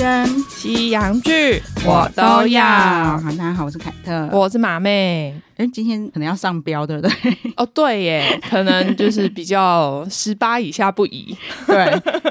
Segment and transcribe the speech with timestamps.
[0.00, 2.64] 跟西洋剧我都要。
[2.64, 5.38] 好，大家好，我是凯特，我是马妹。
[5.58, 7.12] 哎，今天可能要上标，对不对？
[7.58, 11.36] 哦，对耶，可能就是比较十八以下不宜。
[11.68, 11.84] 对，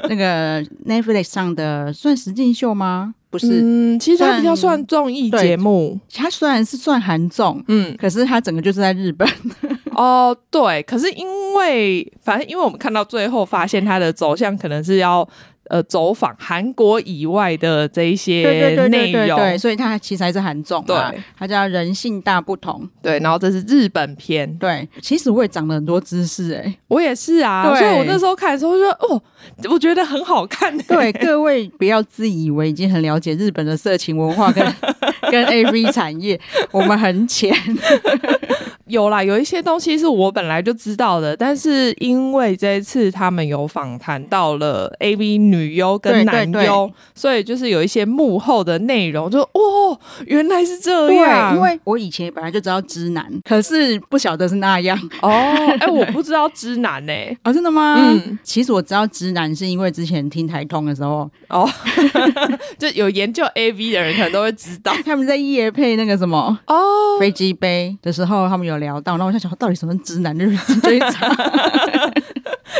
[0.08, 3.14] 那个 Netflix 上的算实境秀吗？
[3.30, 5.96] 不是，嗯，其实它比较算综艺节目。
[6.12, 9.28] 它虽然是算韩综，嗯，可是它整个就是在日本。
[9.92, 15.28] 哦，对，可是因为反正因为我们看到最后，发现它的走向可能是要。
[15.70, 20.96] 呃，走访韩国以外的这一些内容，对对对对对，所以它其实还是韩综，对，
[21.38, 29.22] 它叫《人性大不同》，对，然后这是日本片，对，其实我也长了很多知识，哎，我也是啊，所以我那时候看的时候就说，哦，
[29.70, 34.66] 我觉得很好看，对，各位不要自以为已经很了解日本的色情文化跟
[35.30, 37.54] 跟 AV 产业，我们很浅。
[38.86, 51.54] 有啦，有一些东西是我本来就知道的，但是因为这一次他们有访谈到了 AV 女优跟男优，所以就是有一些幕后的内容，就哦，原来是这样。
[51.54, 55.30] 因为我以前本来就知道知男，可是不晓得是那样哦。
[55.30, 57.94] 哎、欸，我不知道知男呢、欸， 哦，真的吗？
[57.96, 61.70] 嗯，其实我知道知男是因为之前听台通的时候哦，
[62.76, 68.80] 就有研究 AV 的人可能都会知道，他们在夜配那个什么哦飞机杯的时候，他们有。
[68.80, 71.36] 聊到，然后我想想，到底什么直男就是追查？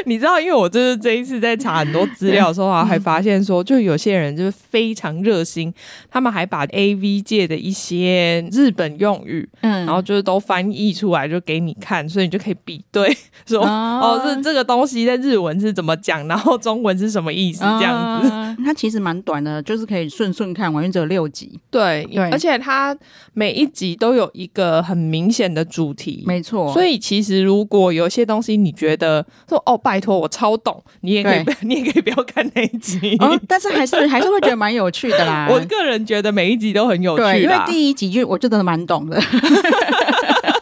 [0.06, 5.70] 你知道，因为我就是这一次在查很多资料的时候啊，还发现说，就有些人就是非常热心，
[6.10, 18.30] 他们还把 AV 界的一些日本用语，嗯，然后就是都翻译出来，就给你看，所以你就可以比对，说哦，这这个东西在日文是怎么讲，然后中文是什么意思，这样子。
[18.64, 21.58] 它其实蛮短的，就是可以顺顺看完，因为只有六集。
[21.70, 22.96] 对，对，而且它
[23.32, 26.72] 每一集都有一个很明显的主题，没错。
[26.72, 33.16] 所以其实如果有些东西你觉得说哦，拜托我超懂，你也可以，你也可以不要看那一集。
[33.18, 35.48] 哦，但是还是还是会觉得蛮有趣的啦。
[35.52, 39.20] 我个人觉得每一集都很有趣，对，因为第一集就我真的蛮懂的。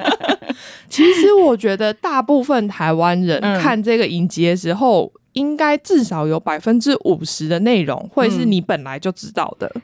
[0.88, 5.12] 其实我觉得大部分台湾人看这个影集的时候。
[5.14, 9.70] 嗯应该至少有百分之五十的内容会是你本来就知道的。
[9.76, 9.82] 嗯，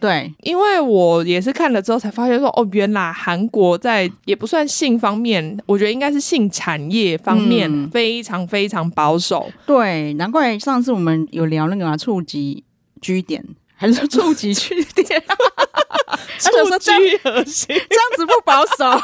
[0.00, 9.46] 对，因为我也是看了之后才发现说，哦，原来韩国在也不算性方面，我觉得应该是性产业方面非常非常保守。
[9.48, 12.64] 嗯、对，难怪上次我们有聊那个啊触及
[13.00, 15.22] 居点，还是说触及 G 点？
[16.38, 16.90] 触及
[17.22, 19.00] 核心，这样子不保守。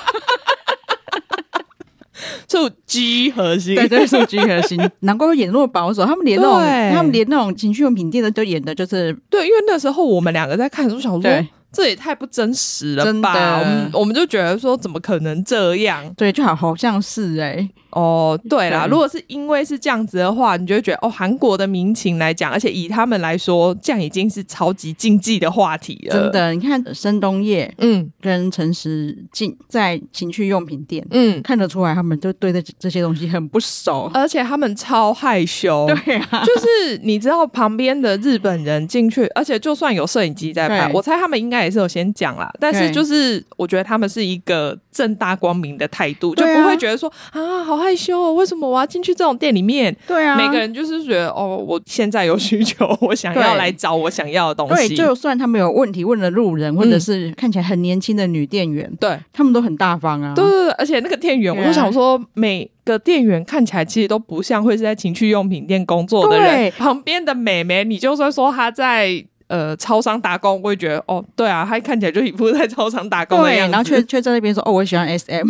[2.48, 6.04] 触 G 核心，对对，是 G 核心， 难怪会演那么保守。
[6.04, 6.60] 他们连那种，
[6.94, 11.46] 他们连那种情趣用品店的都演的就是对，因为那时候我们两个在看的时候，想说。
[11.76, 13.10] 这也太不真实了吧！
[13.10, 16.08] 真的，我们我们就觉得说，怎么可能这样？
[16.16, 17.70] 对，就好好像是哎、欸。
[17.94, 26.14] 哦，对啦，对，如果是因为是这样子的话，你就会觉得哦，韩国的民情来讲，而且以他们来说，这样已经是超级禁忌的话题了。
[26.14, 35.86] 真的，你看申东烨，嗯，跟陈时进在情趣用品店，嗯，看得出来他们就对这这些东西很不熟，而且他们超害羞。
[36.04, 41.64] 对啊，就是你知道旁边的日本人进去，而且就算有摄影机在拍，我猜他们应该。
[41.64, 49.94] 也是有先讲啦，但是就是我觉得他们是一个正大光明的态度，就不会觉得说啊好害羞哦，为什么我要进去这种店里面？
[50.06, 54.88] 对啊，每个人就是觉得哦，我现在有需求，我想要来找我想要的东西。
[54.88, 60.32] 对，就算他们有问题问了路人，或者是看起来很年轻的女店员，对他们都很大方啊。
[60.36, 66.70] 对对对，而且那个店员，我就想说，每个店员看起来其实都不像会是在情趣用品店工作的人。
[66.78, 69.24] 旁边的美眉，你就算说她在。
[69.46, 75.48] 呃，超商打工，我也觉得哦，对啊，他看起来就一副在超商打工的样子，然后却却在那边说哦，我喜欢 SM，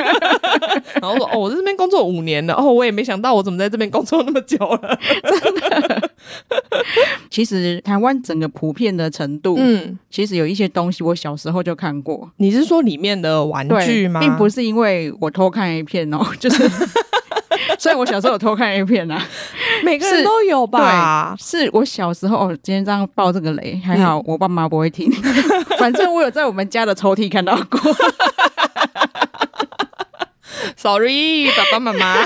[1.00, 6.10] 然后说哦，我在这边工作五年了，哦，我也没想到我怎么在这边工作那么久了， 真的。
[7.30, 12.30] 其实台湾整个普遍的程度，嗯，其实有一些东西我小时候就看过。
[12.38, 14.20] 你是说里面的玩具吗？
[14.20, 16.68] 并不是因为我偷看一片哦，就是。
[17.78, 19.22] 所以我小时候有偷看 A 片啊，
[19.84, 21.34] 每个人都有吧？
[21.38, 22.58] 对，是我小时候哦。
[22.62, 25.10] 今天这样爆这个雷，还好我爸妈不会听。
[25.78, 27.80] 反正我有在我们家的抽屉看到过。
[30.76, 32.16] Sorry，爸爸妈妈。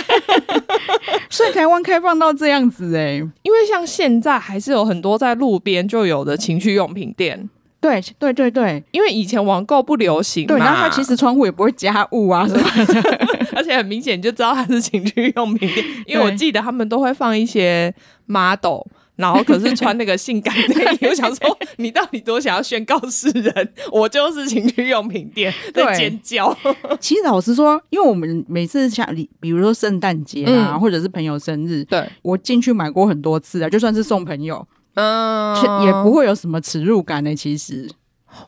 [1.31, 7.49] 所以台湾开放到这样子哎，因为像现在还是有很多在路边就有的情趣用品店。
[7.81, 13.22] 对对对对，因为以前网购不流行嘛，对，然后它其实窗户也不会加雾啊什么的，
[13.55, 17.95] 而且很明显你就知道它是情趣用品店，因为我记得他们都会放一些
[18.27, 18.81] model，
[19.17, 26.57] 然后可是穿那个性感内衣，我想说你到底多想要宣告世人，我就是情趣用品店在尖叫。
[26.99, 29.07] 其实老实说，因为我们每次像
[29.41, 34.67] 比如说圣诞节啊，嗯、或者是朋友生日，对我进去买过很多次啊，就算是送朋友。
[34.95, 35.57] 嗯，
[35.87, 37.35] 也不会有什么耻辱感呢、欸。
[37.35, 37.89] 其实，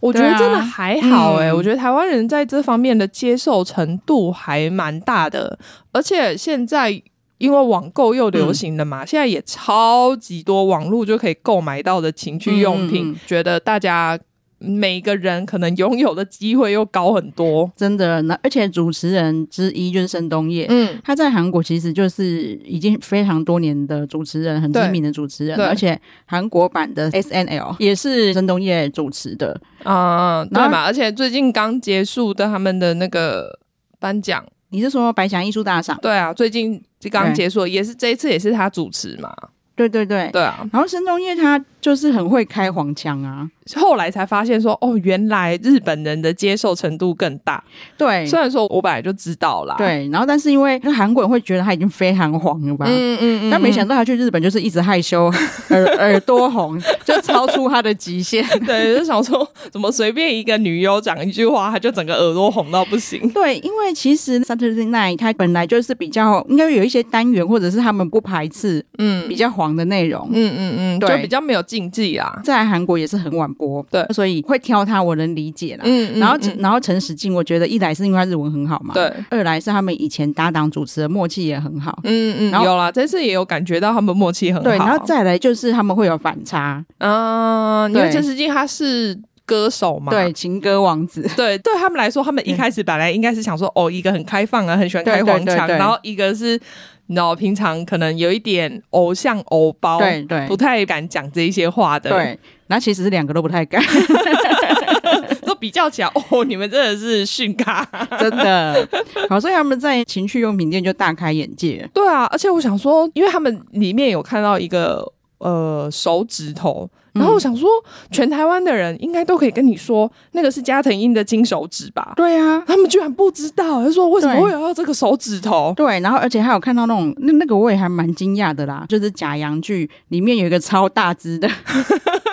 [0.00, 5.58] 我觉得真的还好哎、欸，嗯、我觉得台湾人在这方面的接受程度还蛮大的，
[5.92, 7.02] 而且现在
[7.38, 14.18] 因为网购又流行了嘛，嗯、现在也超级多网络就可以购买到的情趣用品，嗯、觉得大家。
[14.66, 18.22] 每个人可能拥有的机会又高很多，真的。
[18.22, 25.60] 那而且主持人之一就是申东烨，嗯，他在韩国其实就是已经非常多年的主持人，很知名的主持人。
[25.60, 30.84] 而且韩国版的 SNL 也是申东烨主持的啊，嗯、对嘛？
[30.84, 33.58] 而且最近刚结束的他们的那个
[33.98, 35.98] 颁奖，你是说百想艺术大赏？
[36.00, 39.34] 对啊，最近刚结束，也是这一次也是他主持嘛？
[39.76, 40.66] 对对对，对啊。
[40.72, 43.48] 然后申东烨他就是很会开黄腔啊。
[43.76, 47.64] 后来才发现说，哦，原来日本人的接受程度更大。
[47.96, 49.74] 对，虽然说我本来就知道啦。
[49.78, 52.84] 对，然后但是因为韩国人会觉得他已经非常黄了吧？
[52.86, 53.50] 嗯嗯嗯。
[53.50, 55.32] 但没想到他去日本就是一直害羞，
[55.70, 58.44] 耳耳朵红，就超出他的极限。
[58.66, 63.26] 对，就想说怎么随便一个女优讲一句话，他就整个耳朵红到不行。
[63.32, 70.28] 对，因为其实 Saturday Night 他本来就是比较应该有一些单元，或者是他们不排斥嗯比较黄的内容。
[70.32, 72.40] 嗯嗯嗯，对，就比较没有禁忌啊。
[72.42, 74.34] 在韩国也是很晚播，对，所以。
[74.42, 75.82] 会挑他，我能理解啦。
[75.84, 81.98] 嗯，嗯，然后，然后陈时静，我觉得一来是因为他日文很好嘛，对；二来是他们以前搭档主持的默契也很好。
[82.02, 84.64] 嗯嗯，然后有啦，这次也有感觉到他们默契很好。
[84.64, 86.84] 对，然后再来就是他们会有反差。
[86.98, 91.22] 嗯，因为陈时静他是歌手嘛，对，情歌王子。
[91.36, 96.60] 对，对他们来说，他们一开始本来应该是想说，哦，一个很开放啊，很喜欢开黄腔，然后一个是。
[97.08, 102.10] 然后平常可能有一点偶像偶包，对对，不太敢讲这一些话的。
[102.10, 103.82] 对，那其实是两个都不太敢。
[105.44, 107.84] 都比较起来，哦，你们真的是逊咖，
[108.18, 108.88] 真的。
[109.28, 111.86] 好，所以他们在情趣用品店就大开眼界。
[111.92, 116.88] 对啊，而且我想说，因为他们里面有看到一个呃手指头。
[117.14, 117.68] 然后我想说，
[118.10, 122.12] 全台湾的人应该都可以跟你说，那个是加藤鹰的金手指吧？
[122.16, 125.72] 对啊，他们居然不知道，他说为什么会有到这个手指头？
[125.76, 131.48] 对，然后而且还有看到那种那那个我也还蛮惊讶的啦，就是假洋具里面有一个超大只的，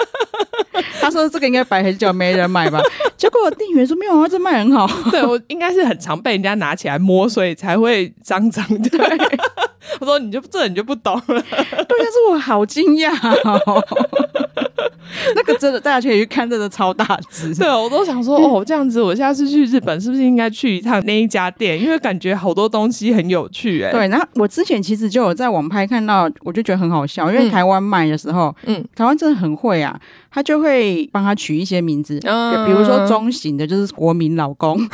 [0.99, 2.81] 他说这个应该摆很久没人买吧？
[3.17, 4.89] 结果店员说没有啊，这卖很好。
[5.11, 8.89] 对，我应该是很常被人家拿起来摸，所以才会脏脏的。
[9.91, 11.21] 对我说你就这你就不懂了。
[11.27, 13.11] 对，但是我好惊讶
[13.45, 13.83] 哦。
[15.35, 17.53] 那个真的，大家可以去看，真的超大只。
[17.55, 21.79] 对，我都想说，哦，这样子，我下次去日本是不是应该去一趟那一家店？
[21.79, 23.91] 因为感觉好多东西很有趣，哎。
[23.91, 29.99] 对，然后我之前其实就有在网拍看到，我就觉得很好笑，因为台湾卖的时候，嗯，台湾真的很会啊，
[30.31, 34.79] 他就会帮他取一些名字，嗯，比如说中型的，就是国民老公。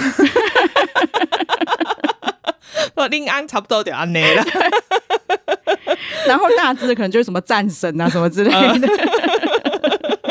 [2.95, 4.43] 说令安差不多就安内了，
[6.27, 8.87] 然后大致可能就是什么战神啊什么之类的。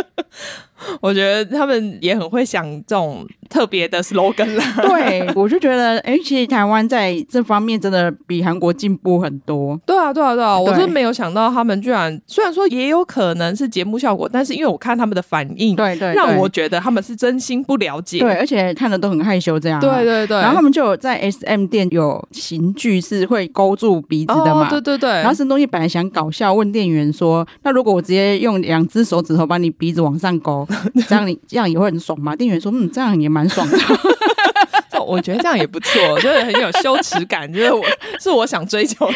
[1.01, 4.63] 我觉得他们也很会想这种特别的 slogan 了。
[4.89, 9.79] 对，我就觉得，哎、欸，其实台湾在这方面真的比韩国进步很多。
[9.87, 18.19] 对啊，对啊，对啊，对我是没有想到他们居然，虽然说也有可能是节目效果，但是因为我看他们的反应，对，对对，让我觉得他们是真心不了解。
[18.19, 19.81] 对，而且看的都很害羞这样、啊。
[19.81, 20.37] 对对对。
[20.39, 24.67] 然后他们就有在 SM 店有刑具是会勾住鼻子的嘛？
[24.67, 25.11] 哦、对对对。
[25.11, 30.67] 然后申东烨本来想搞笑，问店员说：“那如果我直接用两只手指头把你鼻子往上勾？”
[31.09, 32.35] 这样你这样也会很爽吗？
[32.35, 33.79] 店员说：“嗯，这样也蛮爽的。
[35.07, 37.87] ”我觉得这样也不错，就是很有羞耻感，就是我
[38.19, 39.15] 是我想追求的。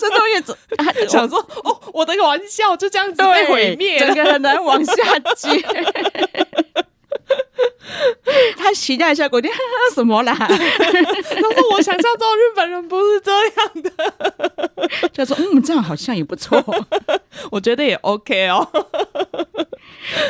[0.00, 0.42] 申东烨
[1.06, 4.92] 想说：“哦，我的个玩笑就这样子被毁灭，整个很难往下
[5.36, 5.64] 接。”
[8.56, 9.48] 他期待效果，你
[9.94, 10.34] 什么啦？
[10.36, 16.62] 他说：“我想象中日本人不是这样的。”就说：“嗯，这样好像也不错，
[17.50, 18.66] 我觉得也 OK 哦。”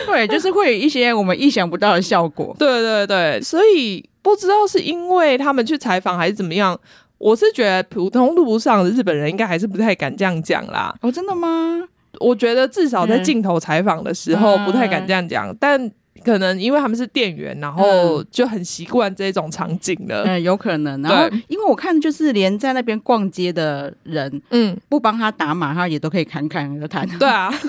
[0.07, 2.55] 对，就是会有一些我们意想不到的效果。
[2.59, 6.79] 对对对，所以不知道是因为他们去采访还是怎么样，
[7.19, 10.95] 我是觉得普通路上的日本人应该还是不太敢这样讲啦。
[11.03, 11.85] 哦，真的吗？
[12.21, 15.91] 我觉得至少在镜头采访的时候不太敢这样讲，嗯、但
[16.25, 20.23] 可能因为他们是店员，然后就很习惯这种场景了。
[20.25, 21.01] 嗯，有可能。
[21.03, 27.09] 然后，因为我看就是连在那边逛街的人，嗯，不帮他打码，他也都可以侃侃而谈。
[27.19, 27.53] 对啊。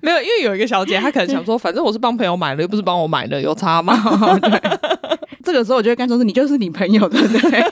[0.00, 3.94] 没有，因为有一个小姐，她可能想说， 反正我是帮朋友买的，又不是帮我买的，有差吗？
[5.44, 7.64] 这个时候我就会跟她说，你就是你朋友，对不对？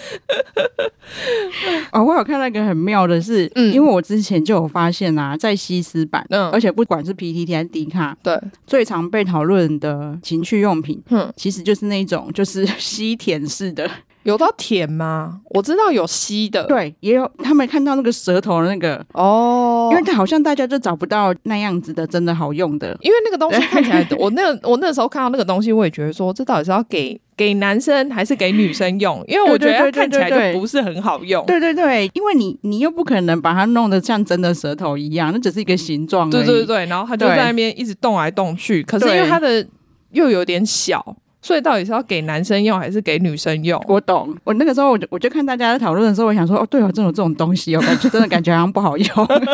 [1.92, 13.90] 哦，我有看到一个很妙的是，嗯，因为我之前就有发现啊，在西斯版，嗯，而且不管是 PTT 还是 D 卡，对，最常被讨论的情趣用品，嗯，其实就是那种就是 吸舔式的。
[14.30, 15.40] 有到舔吗？
[15.50, 29.22] 我知道有吸的，对，也有他们看到那个舌头的那个哦，因为他好像大家就找不到那样子的真的好用的，因为那个东西看起来， 我那个我那时候看到那个东西，我也觉得说，这到底是要给给男生还是给女生用？
[29.26, 31.44] 因为我觉得看起来就不是很好用。
[31.46, 36.30] 对对对，因为你你又不可能把它弄得像真的舌头一样，那只是一个形状。
[36.30, 39.66] 对对对，然后它就在那边一直动来动去，可是因为它的
[40.12, 41.16] 又有点小。
[41.42, 43.82] 所以到底是要给男生用还是给女生用？
[43.88, 49.06] 我懂，我那个时候我就我就看大家在讨论的时候，我想说哦，对哦，真有这种东西哦，感觉 真的感觉好像不好用。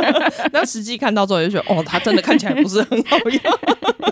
[0.52, 3.40] 那实际看到之后就觉得哦，它真的看起来不是很好用。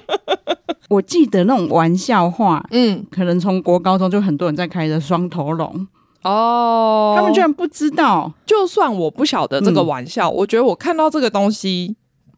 [0.89, 5.87] 我记得那种玩笑话，嗯，可能从国高中就很多人在开的双头龙
[6.23, 8.33] 哦，他们居然不知道。
[8.47, 11.97] 就算我不晓得这个玩笑，嗯，我觉得我看到这个东西。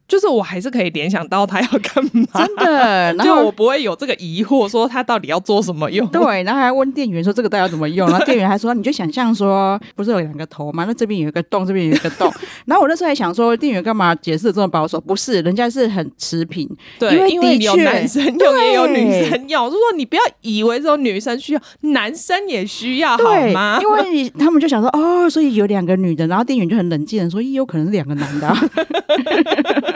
[0.09, 6.07] 就是我还是可以联想到他要干嘛，真的， 然后就我不会有这个疑惑，说他到底要做什么用。
[6.09, 10.85] 对，然后还问店员说这个到底要怎么用，然后店员还说你就想象说不是有两个头吗？
[10.87, 12.33] 那这边有一个洞，这边有一个洞。
[12.67, 15.01] 然后我那时候还想说店员干嘛解释这么保守？
[15.01, 23.79] 不是，人家是很持平，对，因为，有男生用也有女生用，就是说你不要以为只有女生需要，男生也需要，好吗？
[23.83, 28.57] 因为他们就想说哦，所以有两个女的，然后店员就很冷静的说，也有可能是两个男的啊。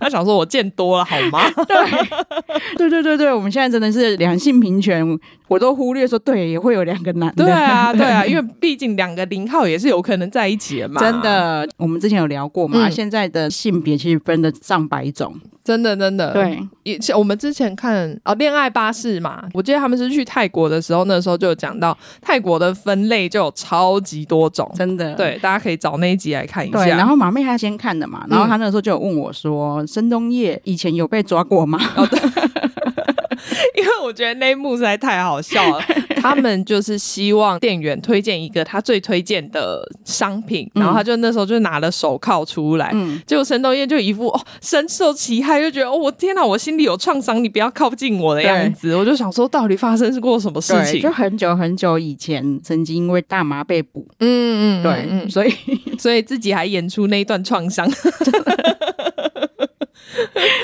[0.00, 1.42] 他想说：“我见多了，好吗？”
[2.76, 5.18] 对，对，对，对，对，我们现在真的是两性平权，
[5.48, 7.44] 我都忽略说，对，也会有两个男的。
[7.44, 11.00] 对啊， 对啊，因为毕竟两个零号也是有可能在一起的嘛。
[11.00, 15.34] 真的，我们之前有聊过嘛，嗯、现在的性别其实分了上百种。
[15.64, 26.78] 真的，真的，对，以前我们之前看哦，恋爱巴士嘛，我记得他们是去泰国的时候，那时候就有讲到泰国的分类就有超级多种，真的，对，大家可以找那一集来看一下。
[26.84, 32.20] 对，然后马妹她先看的嘛，然后她那个时候就有问我说：“申东烨以前有被抓过吗？”哦，对。
[33.74, 35.82] 因为我觉得那一幕实在太好笑了，
[36.22, 51.02] 他们就是希望店员推荐一个他最推荐的商品，然后他就那时候就拿了手铐出来，嗯，结果申东燕就一副哦深受其害，就觉得哦我天哪，我心里有创伤，你不要靠近我的样子，我就想说到底发生过什么事情？
[51.02, 55.52] 就很久很久以前，曾经因为大麻被捕，嗯嗯，对，嗯，所以
[55.98, 57.88] 所以自己还演出那一段创伤，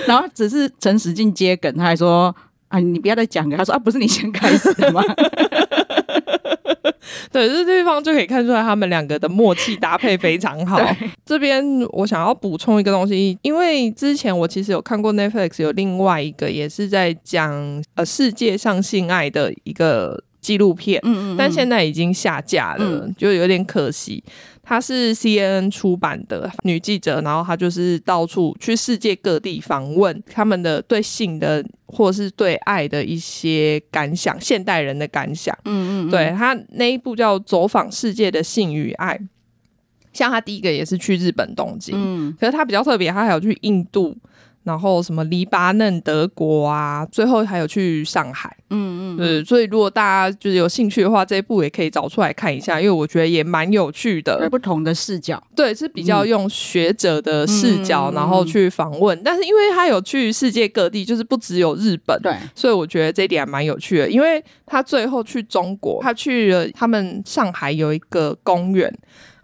[0.06, 2.34] 然后只是陈时进接梗，他还说。
[2.68, 3.56] 啊，你不要再讲了。
[3.56, 5.02] 他说啊，不是你先开始的吗？
[7.30, 10.80] 对，这地方就可以看出来他们两个的默契搭配非常好。
[11.24, 17.52] 这边我想要补充一个东西，因为之前我其实有看过 Netflix 有另外一个也是在讲
[17.94, 24.22] 呃世界上性爱的一个纪录片，嗯，嗯嗯，但现在已经下架了，嗯、就有点可惜。
[24.62, 35.56] 她是 CNN 出版的女记者，然后她就是到处去世界各地访问他们的对性的或是对爱的一些感想，现代人的感想。
[35.64, 39.16] 嗯嗯，对，她那一部叫《走访世界的性与爱》，
[40.12, 44.14] 像她第一个也是去日本东京，嗯，可是她比较特别，她还有去印度。
[44.68, 68.92] 然后什么黎巴嫩、德国啊，最后还有去上海，嗯嗯，对，所以如果大家就是有兴趣的话，这一部也可以找出来看一下，因为我觉得也蛮有趣的，不同的视角，对，是比较用学者的视角，嗯、然后去访问，嗯、但是因为他有去世界各地，就是不只有日本，对，所以我觉得这一点还蛮有趣的，因为他最后去中国，他去了他们上海有一个公园。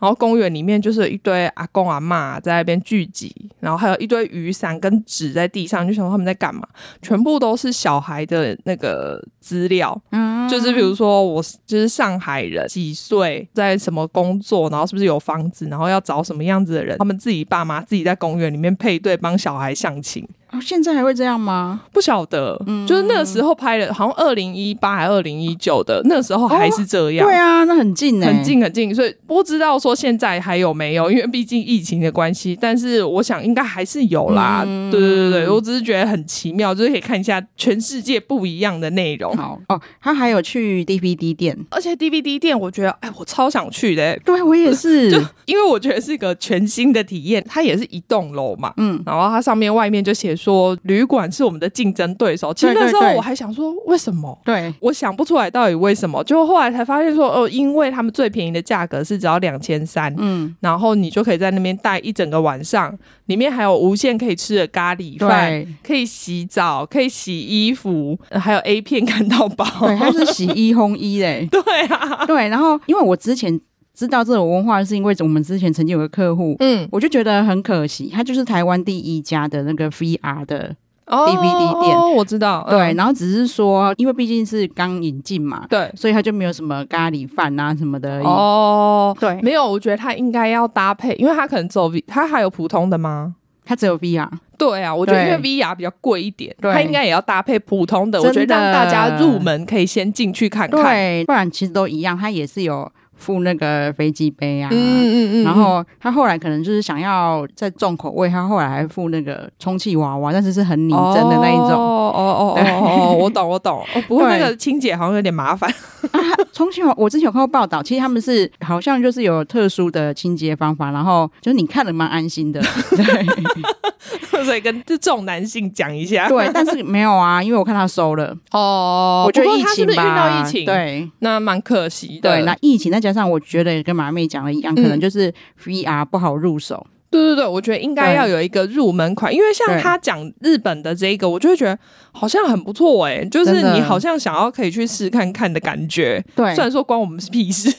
[0.04, 6.68] 然后公园里面就是一堆阿公阿妈在那边聚集，然后还有一堆雨伞跟纸在地上，就想说他们在干嘛？
[7.00, 20.28] 全部都是小孩的那个资料，嗯，就是比如说我就是上海人，几岁，在什么工作，然后是不是有房子，然后要找什么样子的人，他们自己爸妈自己在公园里面配对帮小孩相亲。
[20.60, 21.82] 现在还会这样吗？
[21.92, 27.26] 不晓得，嗯、就是那个时候拍的，好像二零一八还二零一九的，那个时候还是这样。
[27.26, 32.56] 哦、对啊，那很近呢，很近很近，所以不知道说现在还有没有，因为毕竟疫情的关系。
[32.60, 34.62] 但是我想应该还是有啦。
[34.66, 39.36] 嗯、对对对对，我只是觉得很奇妙，就是可以看一下全世界不一样的内容。
[39.36, 44.20] 好哦，他还有去 DVD 店，而且 DVD 店我觉得，哎，我超想去的、欸。
[44.24, 47.44] 对我也是， 就因为我觉得是一个全新的体验。
[47.46, 51.24] 它也是一栋楼嘛，嗯，然后它上面外面就写说旅馆。
[51.34, 52.54] 是我们的竞争对手。
[52.54, 54.38] 其实那时候我还想说，为什么？
[54.44, 56.22] 对，我想不出来到底为什么。
[56.22, 62.96] 就后来才发现说，哦，因为他们最便宜的价格是只要两千三，嗯，然后你就可以在那边待一整个晚上，
[63.26, 69.66] 里面还有无限可以吃的咖喱饭，可以洗澡，可以洗衣服，还有 A 片看到饱。
[69.80, 71.48] 对，它是洗衣烘衣嘞。
[71.50, 72.48] 对啊，对。
[72.48, 73.60] 然后因为我之前
[73.94, 80.74] 知道这种文化，是因为我们之前曾经有个客户，嗯，我就觉得很可惜，他就是台湾第一家的那个 VR 的。
[81.06, 81.94] DVD 店。
[81.94, 82.66] 哦，我知道。
[82.68, 88.22] 对，然后只是说，因为毕竟是刚引进嘛，对，所以他就没有什么咖喱饭啊什么的。
[88.22, 93.34] 哦，对，没有，我觉得他应该要搭配，因为他可能走 V，他还有普通的吗？
[93.66, 102.90] 他只有 VR，对啊，我觉得因为 VR 比较贵一点，对它应该也要搭配普通的，我觉得让大家入门可以先进去看看，对，不然其实都一样，它也是有。
[103.16, 111.70] 附那个飞机杯啊，嗯嗯嗯，然后他后来可能就是想要再重口味，他后来还付那个充气娃娃，但是是很拟真的那一种。
[111.70, 113.78] 哦哦哦哦， 我懂我懂。
[113.94, 115.68] 哦，不过那个清洁好像有点麻烦。
[116.12, 116.20] 啊，
[116.52, 122.60] 充气娃娃，我之前有看过报道，其实他们是好像就是有特殊的清洁方法，然后就是你看了蛮安心的。
[122.94, 126.28] 对，所以跟这种男性讲一下。
[126.28, 128.36] 对，但是没有啊，因为我看他收了。
[128.52, 132.30] 哦，我觉得疫情吧，遇到疫情，对，那蛮可惜的。
[132.30, 135.30] 对，那疫情那加上我觉得跟马妹讲的一样，可能就是
[135.62, 136.86] VR 不好入手。
[137.10, 141.78] 对对对，我觉得应该要有一个入门款，因为像他讲日本的这个，我就会觉得
[142.10, 146.24] 好像很不错哎，就是你好像想要可以去试看看的感觉。
[146.34, 147.70] 对，虽然说关我们是屁事，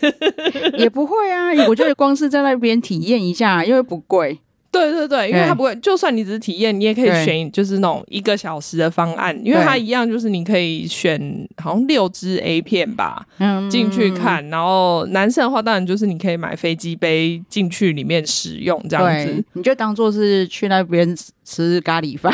[0.78, 1.52] 也不会啊。
[1.68, 4.40] 我觉得光是在那边体验一下，因为不贵。
[4.76, 14.46] 对对对，因为它不会，就算你只是体验，你也可以选，就是那种一个小时的方案，因为它一样，就是你可以选好像六支 A 片吧，嗯，进去看。
[14.50, 21.16] 然后男生的话，当然就是你可以买飞机杯进去里面使用这样子，你就当做是去那边
[21.46, 22.34] 吃咖喱饭，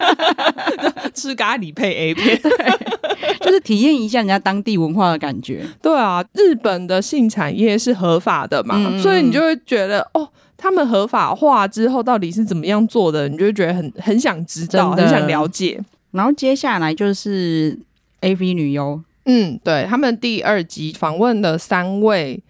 [1.12, 2.40] 吃咖喱配 A 片，
[3.40, 5.66] 就是体验一下人家当地文化的感觉。
[5.82, 10.28] 对啊，日本的性产业是合法的嘛，嗯、所以你就会觉得哦。
[10.62, 13.26] 他们合法化之后到底是怎么样做的？
[13.26, 15.82] 你就会觉得很很想知道，很想了解。
[16.10, 17.78] 然后接下来就是
[18.20, 22.42] AV 女优，嗯，对，他们第二集访问了三位，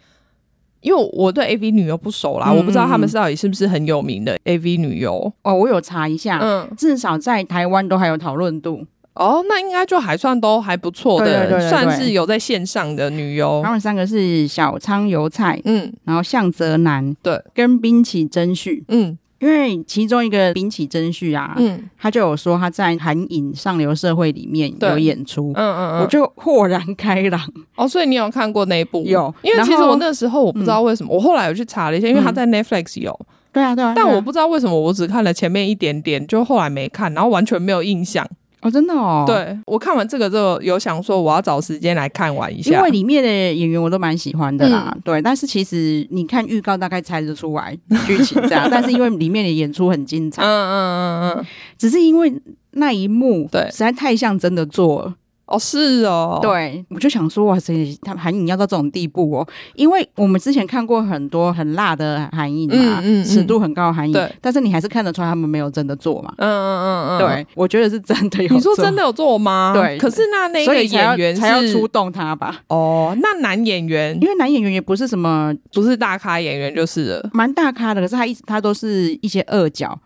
[0.80, 5.32] 因为我对 AV 女优不熟啦，嗯、我不知道他们到底是不是很有名的 AV 女优。
[5.42, 8.84] 哦，我有查一下，嗯，至少在台湾都还有讨论度。
[9.20, 13.60] 哦，那应该就还算都还不错的，对对对对对，算是有在线上的女优。
[13.62, 27.38] 他们三个是小仓由菜，嗯，然后向泽南，对，跟滨崎真绪，嗯，因为其中一个滨崎真绪啊，嗯，他就有说他在韩影上流社会里面有演出，嗯嗯嗯，我就豁然开朗。
[27.76, 29.02] 哦，所以你有看过那一部？
[29.04, 33.14] 有，因为其实我那时候我不知道为什么，嗯、我后来有去查了一下，因为他在 Netflix 有，
[33.52, 38.26] 对啊对啊，但我不知道为什么我只看了前面一点点，就后来没看，然后完全没有印象。
[38.62, 39.24] 哦，真的哦。
[39.26, 44.92] 对，我看完这个之后，有想说我要找时间来看完一下，因为里面的演员我都蛮喜欢的啦。
[44.94, 51.46] 嗯、对，但是其实你看预告大概猜得出来剧情这样， 但是因为里面的演出很精彩，嗯嗯嗯嗯，
[51.78, 52.32] 只是因为
[52.72, 55.14] 那一幕对实在太像真的做了。
[55.50, 69.72] 哦，是哦，对，我就想说，哇塞，他韩影要到这种地步哦，因为我们之前看过很多很辣的韩影嘛，嗯嗯，尺度很高的韩影，但是你还是看得出来他们没有真的做嘛，嗯嗯嗯嗯，对，我觉得是真的有做，你说真的有做吗？
[69.76, 72.60] 对，可是那那个演员才要出动他吧？
[72.68, 79.98] 哦，那男演员，因为男演员也不是什么，不是大咖演员就是了，蛮大咖的，可是他一直他都是一些恶角，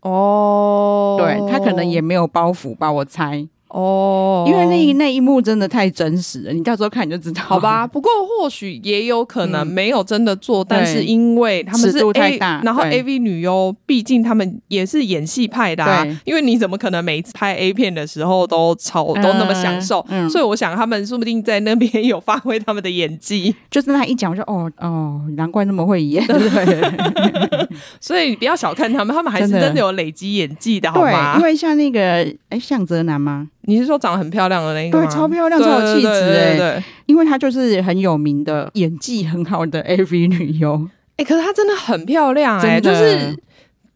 [0.00, 3.46] 哦，对，他可能也没有包袱吧，我猜。
[3.68, 7.42] 哦，因为那一那一幕真的太真实了，你到时候看你就知道。
[7.42, 20.04] 好吧， 不过或许也有可能没有真的做，嗯、但是因为他们是 A，太大然后 AV 女优，毕竟他们也是演戏派的，啊，因为你怎么可能每次拍 A 片的时候都超都那么享受？
[20.30, 23.54] 所以我想他们说不定在那边有发挥他们的演技。
[23.70, 26.26] 就是他一讲，我就哦哦，难怪那么会演。
[26.26, 26.38] 对，
[28.00, 31.36] 所以你不要小看他们，他们还是真的有累积演技的，好吗？
[31.38, 32.00] 因为像那个
[32.48, 33.48] 哎，向泽南吗？
[33.68, 35.04] 你是说长得很漂亮的那一个吗？
[35.04, 36.56] 对，超漂亮，超有气质哎！
[36.56, 40.74] 对，因为她就是很有名的演技很好的 AV 女优。
[41.16, 43.36] 哎、欸，可是她真的很漂亮哎、欸，就是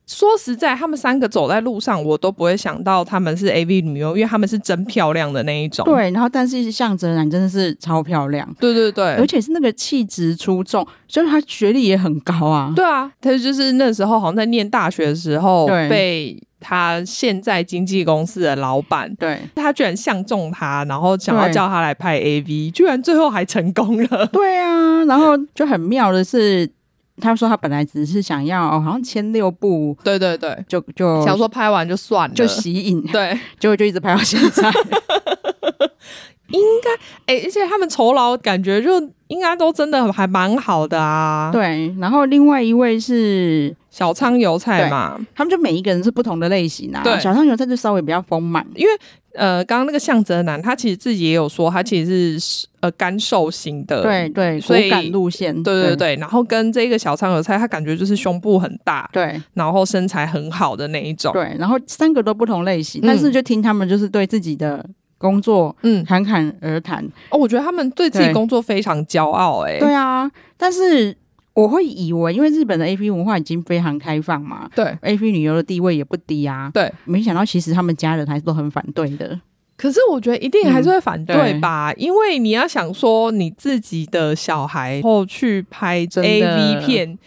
[0.06, 5.86] 说实在，他们三个走在路上，我都不会想到他们是 AV 女优，因为他们是真漂亮的那一种。
[5.86, 12.74] 对，然后但是向泽南真的是超漂亮，对对对，而且是那个气质出众，所以她学历也很高啊。
[12.76, 16.42] 对啊，她就是那时候好像在念大学的时候对被。
[16.62, 24.26] 他现在经纪公司的老板，对，他居然相中他，然后想要叫他来拍 AV，居然最后还成功了。
[24.32, 26.70] 对啊，然后就很妙的是，
[27.20, 34.70] 他说他本来只是想要，好像签六部，对对对，就就想说拍完就算了，就吸引，对，结果就一直拍到现在。
[36.52, 36.90] 应该
[37.26, 41.50] 哎、欸，而且他们酬劳感觉就应该都真的还蛮好的啊。
[41.52, 47.02] 对，然后另外一位是小仓油菜嘛，他们就每一个人是不同的类型啊。
[47.02, 48.92] 对，小仓油菜就稍微比较丰满，因为
[49.34, 56.16] 呃，刚刚那个向泽南他其实自己也有说，他其实是呃干瘦型的，对对，所以感路线，对对对，对。
[56.16, 61.56] 然后跟这个小仓油菜，他感觉就是胸部很大，对，然后身材很好的那一种，对。
[61.58, 64.84] 然后三个都不同类型，嗯、但是就听他们就是对自己的。
[65.22, 67.38] 工作，嗯，侃侃而谈哦。
[67.38, 70.30] 我觉得他们对自己工作非常骄傲、欸，哎，对啊。
[70.56, 71.16] 但是
[71.54, 76.92] 我会以为，因为日本的 A P 文化已经非常开放嘛，对 A P 旅游的地位也不低啊，对。
[77.04, 79.40] 没想到其实他们家人还是都很反对的。
[79.76, 87.18] 可是我觉得一定还是会反对吧，因为你要想说你自己的小孩后去拍 AV 片，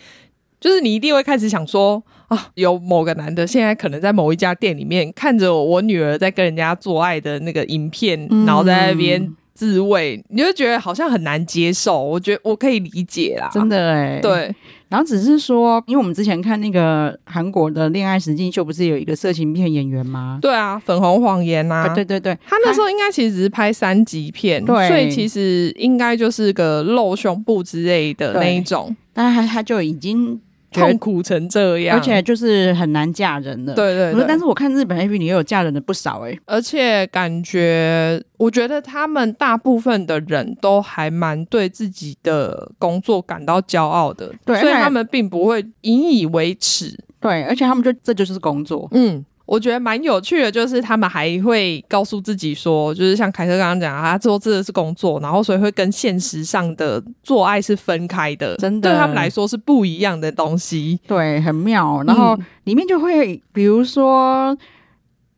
[0.60, 2.04] 就是你一定会开始想说。
[2.28, 12.04] 啊，有某个男的现在可能在某一家店里面看着我，女儿在跟人家做爱的那个影片，嗯、然后在那边自慰，你就觉得好像很难接受。
[12.04, 14.56] 我觉得我可以理解啦，真的哎、欸，对。
[14.88, 20.38] 然后只是说，因为我们之前看那个韩国的恋爱实境秀，不是有一个色情片演员吗？
[20.42, 30.40] 对啊，粉红谎言啊，对对对，他那时候应该其实只是拍三级片，对，所以其实应该就是个露胸部之类的那一种，但是他他就已经。
[30.82, 33.74] 痛苦成这样，而且就是很难嫁人的。
[33.74, 46.98] 对对對，但是我看日本 AV 里也有嫁人的不少哎、欸，而且感觉，我觉得他们大部分的人都还蛮对自己的工作感到骄傲的，对，所以他们并不会引以为耻。
[47.20, 49.26] 对，而且他们就这就是工作，嗯。
[49.46, 61.00] 我觉得蛮有趣的，就是他们还会告诉自己说，就是像凯特刚刚讲，他做这个是工作，然后所以会跟现实上的做爱是分开的，真的对他们来说是不一样的东西。
[61.08, 62.02] 对，很妙。
[62.08, 64.58] 然后里面就会，比如说，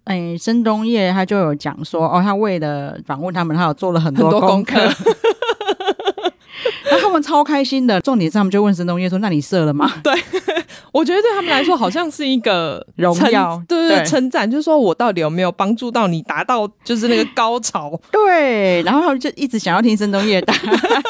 [0.05, 4.79] 哎、欸，申东烨他就有讲说，哦，他为了访问他们，他有做了很多功课，
[7.17, 7.99] 们超开心的。
[8.01, 10.13] 重点是他们就问申东烨说：“那你射了吗？” 对。
[10.93, 17.99] 我觉得对他们来说好像是一个荣耀，对对，称赞，就是说我到底有没有帮助到你达到就是那个高潮？
[18.11, 21.03] 对，然后他们就一直想要听申东烨答案，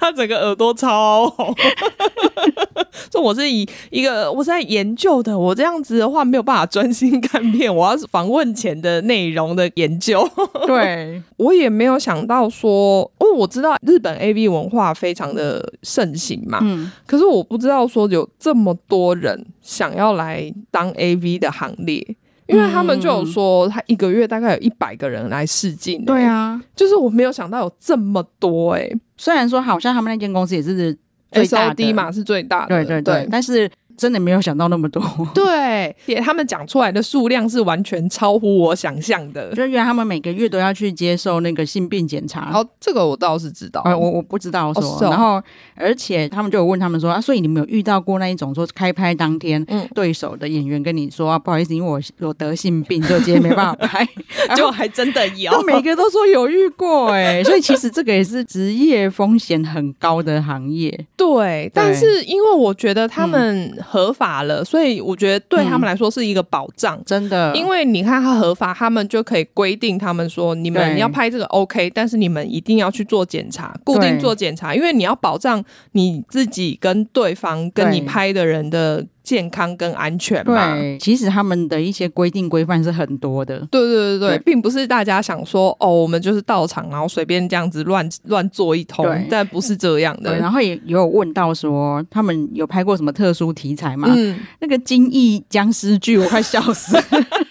[0.00, 1.54] 他整个耳朵超红。
[3.10, 10.26] 说我是以一个我是在研究的，我这样子的话没有办法专心看片，我要是访问前的内容的研究。
[10.66, 22.16] 对， 我也没有想到说，哦，我知道日本 AV 文化非常的盛行嘛，嗯，可是我不知道说有这么多人想要来当 AV 的行列，
[22.46, 30.98] 因为他们就有说他一个月大概有一百个人来试镜，欸，对啊，就是我没有想到有这么多哎，欸，虽然说好像他们那间公司也是。
[31.34, 33.70] S O D 嘛是最大的，对对对，对，但是。
[33.96, 35.02] 真的没有想到那么多，
[35.34, 39.54] 对，也他们讲出来的数量是完全超乎我想象的。
[39.54, 44.82] 就原来他们每个月都要去接受那个性病检查，哦，这个我倒是知道，呃、我我不知道说。
[44.82, 45.42] 哦哦、然后，
[45.74, 54.06] 而且他们就有问他们说啊，所以你们有遇到过那一种说开拍当天，嗯，对手的演员跟你说啊，不好意思，因为我有得性病，就今天没办法拍，
[54.56, 60.90] 就还真的有， 每个都说有遇过哎、欸，所以其实这个也是职业风险很高的行业。
[61.16, 61.70] 对，对。
[61.74, 63.76] 但是因为我觉得他们。
[63.82, 67.54] 合法了，所以我觉得对他们来说是一个保障，嗯、真的。
[67.54, 79.06] 因为你看他合法，他们就可以规定他们说，你们要拍这个 OK，但是你们一定要去做检查，固定做检查，因为你要保障你自己跟对方跟你拍的人的。
[79.22, 83.58] 健康跟安全嘛，对，其实他们的一些规定规范是很多的。
[83.70, 90.30] 对对对对，并不是大家想说哦，我们就是到场然后随便这样子乱乱做一通，但不是这样的。
[90.30, 94.08] 对，然后也有问到说，他们有拍过什么特殊题材吗？
[94.10, 97.02] 嗯，那个惊异僵尸剧，我快笑死了，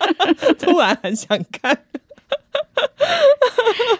[0.59, 1.77] 突然很想看。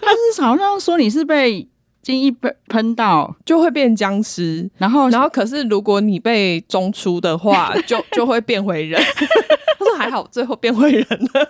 [0.00, 1.66] 他是好像说你是被。
[2.02, 9.00] 精一喷喷到就会变僵尸，然后然后可是如果你被中出的话， 就就会变回人。
[9.78, 11.48] 他说还好，最后变回人了，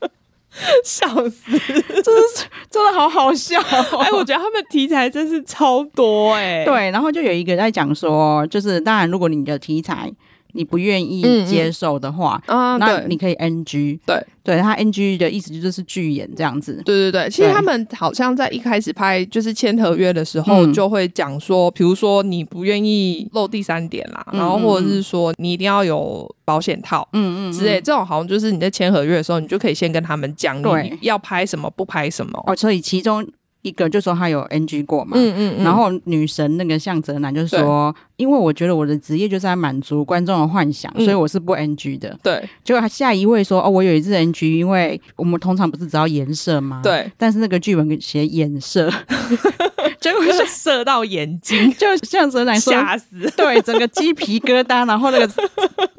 [0.82, 1.52] 笑死！
[1.52, 3.60] 真的是真的好好笑。
[3.60, 6.64] 哎，我觉得他们题材真是超多哎、欸。
[6.64, 10.12] 对，然后就有一个在讲说，就是当然如果你的题材。
[10.56, 14.00] 你不愿意接受的话，嗯嗯，那你可以 NG。
[14.06, 16.80] 对，对他 NG 的意思就是拒演这样子。
[16.84, 32.42] 对对对，其实他们好像在一开始拍就是签合约的时候，就会讲说，比如说你不愿意露第三点啦，嗯，然后或者是说你一定要有保险套，嗯嗯之类，这种好像就是你在签合约的时候，你就可以先跟他们讲，你要拍什么不拍什么。
[32.46, 33.26] 哦，所以其中。
[33.66, 42.16] 一个就说他有 NG 过嘛，嗯嗯嗯，然后女神那个向泽南就说，因为我觉得我的职业就是在满足观众的幻想，所以我是不 NG 的。
[42.22, 46.80] 对，结果他下一位说，哦，我有一次 NG，因为我们通常不是只要颜色吗？
[46.80, 48.88] 对，但是那个剧本写眼射。
[50.00, 55.28] 结果是射到眼睛， 就像泽南说吓死， 对，整个鸡皮疙瘩，然后那个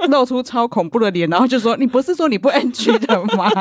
[0.07, 3.51] 露出超恐怖的脸，然后就说：“你不是说你不 NG 的吗？”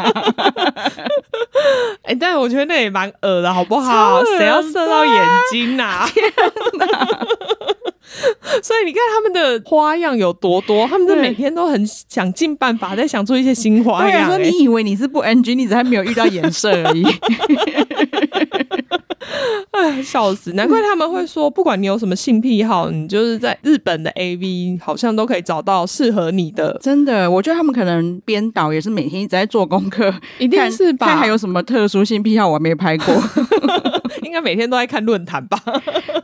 [2.02, 4.22] 哎、欸，但是我觉得那也蛮恶的，好不好？
[4.38, 6.08] 谁要射到眼睛啊？
[6.12, 6.24] 天
[6.78, 7.26] 哪！
[8.62, 14.36] 所以你看他们的花样有多多，他们的每天都很想尽办法在想出一些新花样、欸。
[14.36, 17.04] 说你以为你是不 NG，你只还没有遇到颜色而已。
[19.82, 20.52] 哎， 笑死！
[20.54, 26.78] 难怪他们会说，不管你有什么性癖好，你就是在日本的 AV 好像都可以找到适合你的。
[26.82, 31.06] 真的，我觉得他们可能编导也是每天一直在做功课，一定是吧？
[31.06, 33.14] 看还有什么特殊性癖好我还没拍过，
[34.22, 35.58] 应该每天都在看论坛吧？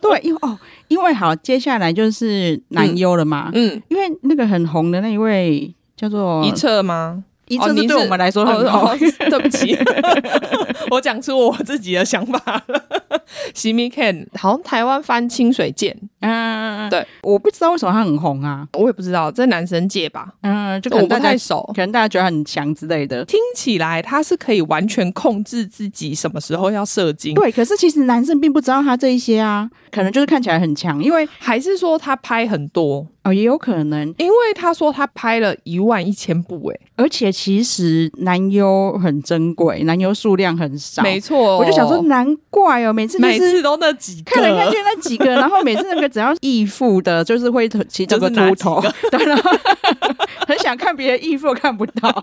[0.00, 3.50] 对，因为哦，因为好，接下来就是男优了嘛。
[3.52, 7.24] 嗯，因为那个很红的那一位叫做一彻吗？
[7.48, 8.86] 一彻是对我们来说很好。
[8.86, 9.76] 哦哦哦、对不起，
[10.90, 12.82] 我讲出我自己的想法了。
[13.54, 23.24] 西米 Ken 好像台湾翻清水剑，嗯，对，我不知道为什么他很红啊，我也不知道，在男生界吧，嗯，就可能大家我不太熟，可能大家觉得很强之类的。
[23.24, 49.50] 听起来他是可以完全控制自己什么时候要射精，对，可是其实男生并不知道他这一些啊，可能就是看起来很强，因为还是说他拍很多哦，也有可能，因为他说他拍了一万一千部，哎，而且其实男优很珍贵，男优数量很少，没错，哦，我就想说难怪哦，每次、就是、每次都那几个，看来看去那几个，然后每次那个只要义父的，就是会其中个秃头， 对，然后
[50.46, 52.22] 很想看别人义父看不到。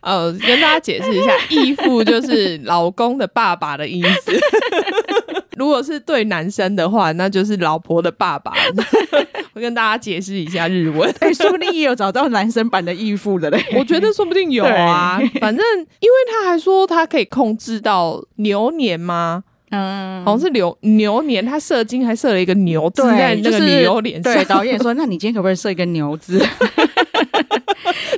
[0.00, 4.32] 呃，跟大家解释一下，义父就是老公的爸爸的意思。
[5.56, 8.52] 如果是对男生的话，那就是老婆的爸爸。
[9.54, 13.62] 我跟大家解释一下日文，哎、欸，说不定也有找到男生版的义父的嘞。
[13.76, 15.64] 我觉得说不定有啊， 反正
[16.00, 19.44] 因为他还说他可以控制到牛年吗？
[19.70, 24.32] 嗯，好像是牛牛年，他射精还射了一个牛字在那个牛脸上。
[24.34, 26.38] 对，导演说，那你今天可不可以射一个牛字？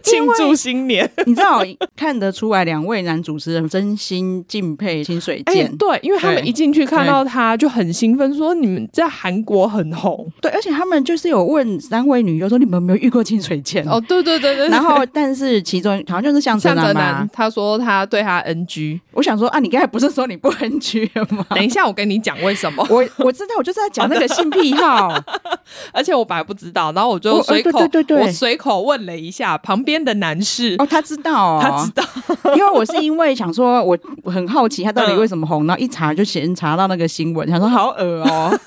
[0.04, 1.62] 庆祝新年， 你知道
[1.96, 5.66] 看得出来，两位男主持人真心敬佩清水健。
[5.66, 5.74] 欸。
[5.78, 10.30] 对，因为他们一进去看到他就很兴奋，说你们在韩国很红。
[10.40, 13.84] 对，而且他们就是有问三位女优说，你们有没有遇过清水健？
[13.88, 14.68] 哦，对对对对。
[14.68, 19.00] 然后，但是其中好像就是向泽南，他说他对他 NG。
[19.12, 21.46] 我想说啊，你刚才不是说你不 NG 了吗？
[21.50, 22.86] 等一下，我跟你讲为什么。
[22.90, 25.12] 我我知道，我就是在讲那个性癖好，
[25.92, 30.74] 而且我本来不知道，然后我就随口，对对对对，我随口问了一下旁边的男士。
[30.78, 32.04] 哦，他知道，哦，他知道，
[32.56, 38.58] 因为我是因为想说，我我很好奇他到底为什么红，嗯、 然后一查就先查到那个新闻，想说好恶哦。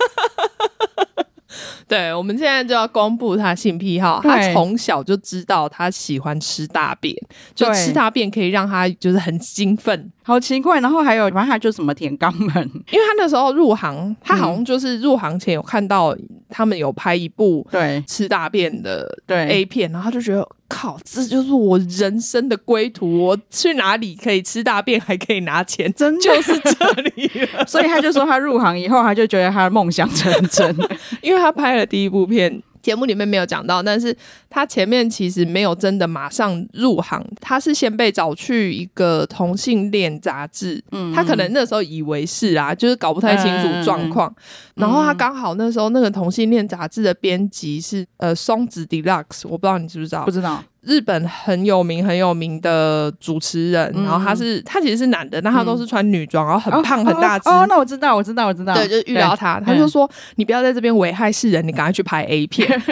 [1.88, 4.20] 对，我们现在就要公布他性癖好。
[4.22, 7.16] 他从小就知道他喜欢吃大便，
[7.56, 10.12] 就吃大便可以让他就是很兴奋。
[10.22, 12.62] 好奇怪，然后还有，反正他就什么舔肛门，
[12.92, 16.14] 因为他那时候入行，他好像就是入行前有看到
[16.50, 27.32] 他们有拍一部对吃大便的对 A 片，然后他就觉得靠，这就是我人生的归途，我去哪里可以吃大便还可以拿钱，真就是这里。
[27.68, 30.76] 所以他就说他入行以后，他就觉得他的梦想成真，
[31.22, 32.62] 因为他拍了第一部片。
[32.88, 34.16] 节目里面没有讲到，但是
[34.50, 44.34] 他前面其实没有真的马上入行，他是先被找去一个同性恋杂志，嗯，他可能那时候以为是啊，就是搞不太清楚状况，
[44.78, 50.24] 嗯、然后他刚好那时候那个同性恋杂志的编辑是呃松子 Deluxe，我不知道你知不知道？
[50.24, 50.64] 不知道。
[50.88, 57.50] 日本很有名很有名的主持人，嗯、然后他是他其实是男的，但他都是穿女装，嗯、然后很胖、哦、很大只。
[57.50, 58.74] 哦，那我知道，我知道，我知道。
[58.74, 62.68] 对，就是遇到他，他就说：“你不要在这边危害世人，你赶快去拍 A 片。”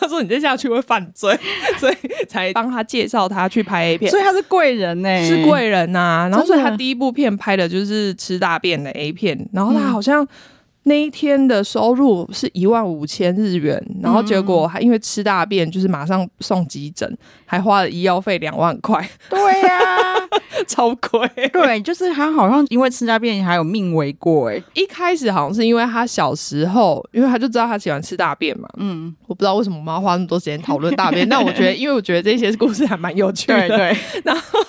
[0.00, 1.38] 他说：“你再下去会犯罪，
[1.78, 1.94] 所以
[2.28, 4.10] 才帮他介绍他去拍 A 片。
[4.10, 6.28] 所以他是贵人呢、欸，是贵人呐、啊。
[6.28, 10.26] 然后所以他第一部片拍的就是吃大便的 A 片，然后他好像。”
[10.86, 17.16] 那一天的收入是一万五千日元，然后结果还因为吃大便，就是马上送急诊，
[17.46, 19.08] 还花了医药费两万块。
[19.30, 20.28] 对呀、啊，
[20.68, 21.26] 超贵。
[21.52, 24.50] 对，就是他好像因为吃大便还有命危过。
[24.50, 28.68] 哎，一开始好像是因为他小时候，因为他就知道他喜欢吃大便嘛。
[28.76, 33.68] 嗯，我不知道为什么我们要花那么多时间讨论大便， 但我觉得，因为我觉得这些故事还蛮有趣的。
[33.68, 34.60] 对，对， 然后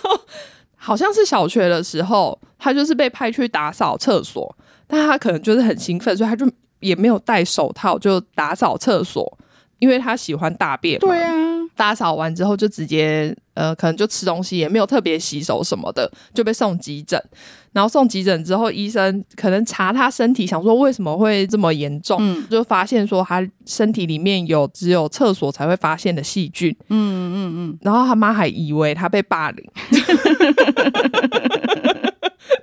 [0.75, 4.55] 好像是小学的时候，他就是被派去打扫厕所。
[4.87, 9.37] 但他可能就是很兴奋，所以他就也没有戴手套，就打扫厕所。
[9.79, 10.97] 因为他喜欢大便。
[10.99, 11.33] 对啊，
[11.75, 17.21] 打扫完之后就直接呃，可能就吃东西，也没有特别洗手什么的，就被送急诊。
[17.73, 26.73] 然后送急诊之后，医生可能查他身体，想说为什么会这么严重，嗯、就发现说他身体里面有只有厕所才会发现的细菌。
[26.87, 27.77] 嗯嗯嗯。
[27.81, 29.69] 然后他妈还以为他被霸凌。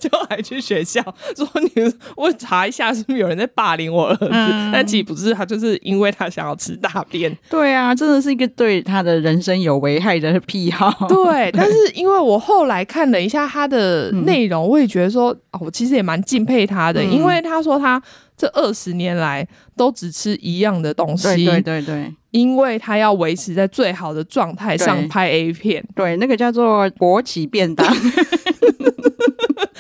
[0.03, 1.01] 就还去学校
[1.37, 1.71] 说，你
[2.17, 7.33] 我查一下是不是有人在霸凌我儿子，嗯、但其实不是，他就是因为他想要吃大便。
[7.49, 10.93] 对啊，真的是一个对他的人生有危害的癖好。
[11.07, 18.03] 对，但是因为我后来看了一下他的内容，我也觉得说，哦，我其实也蛮敬佩他的，嗯、因为他说他
[18.37, 21.45] 这二十年来都只吃一样的东西。
[21.45, 25.85] 对对对对，因为他要维持在最好的状态上拍 A 片。
[25.95, 27.87] 对，那个叫做国企便当。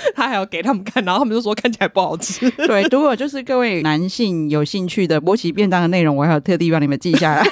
[0.15, 2.51] 他还要给他们看，然后他们就说看起来不好吃。
[2.67, 7.45] 对，如果就是各位男性有兴趣的波奇便当的内容，我还有特地帮你们记下来：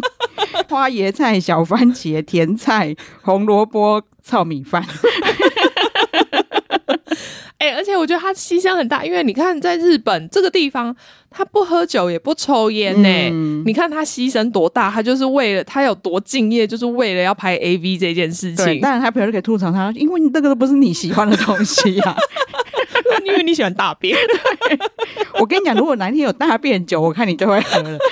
[0.68, 4.84] 花椰菜、小番茄、甜菜、红萝卜、糙米饭。
[7.62, 10.92] 哎、欸，而且我觉得他牺牲很大，因为你看，在日本这个地方，
[11.30, 13.30] 他不喝酒也不抽烟呢、欸。
[13.32, 18.80] 嗯、你看他牺牲多大，他就是为了他有多敬业，就是为了要拍 AV 这件事情。
[18.80, 22.16] 当然，他朋友就可以吐槽他，因为你这个都不是你喜欢的东西呀、啊，
[23.24, 24.18] 因为你喜欢大便。
[25.38, 27.96] 我跟你讲，如果哪天有大便酒，我看你就会喝了。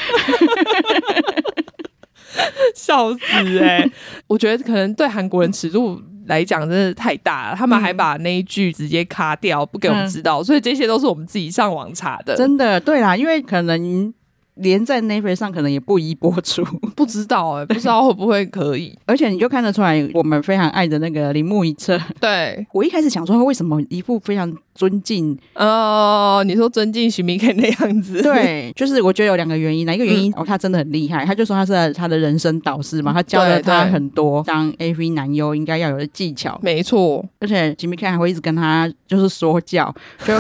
[2.76, 3.18] 笑死
[3.58, 3.92] 哎、欸！
[4.28, 6.00] 我觉得可能对韩国人尺度。
[6.26, 12.36] 来讲真的太大了，他们还把那一句直接卡掉，不给我们知道，嗯、所以这些都是我们自己上网查的。
[12.36, 14.12] 真的，对啦，因为可能。
[14.60, 18.96] 连在 Netflix 上可能也不宜播出， 不知道哎、欸，不知道会不会可以。
[19.06, 21.98] 而且你就看得出来，我们非常爱的那个铃木一彻。
[22.20, 25.36] 对，我一开始想说，他为什么一副非常尊敬？
[25.54, 28.20] 哦，你说尊敬徐明凯那样子？
[28.22, 29.86] 对，就是我觉得有两个原因。
[29.86, 30.30] 哪一个原因？
[30.32, 31.24] 嗯、哦，他真的很厉害。
[31.24, 36.58] 他就说他是他的人生导师嘛，他教了他很多当 AV 男优应该要有的技巧。
[36.62, 39.92] 没错，而且徐明凯还会一直跟他就是说教，
[40.24, 40.38] 就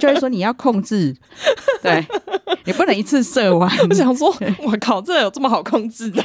[0.00, 1.14] 就会说你要控制，
[1.82, 2.04] 对。
[2.64, 3.70] 你不能一次射完。
[3.88, 6.22] 我想说， 我靠，这有这么好控制的？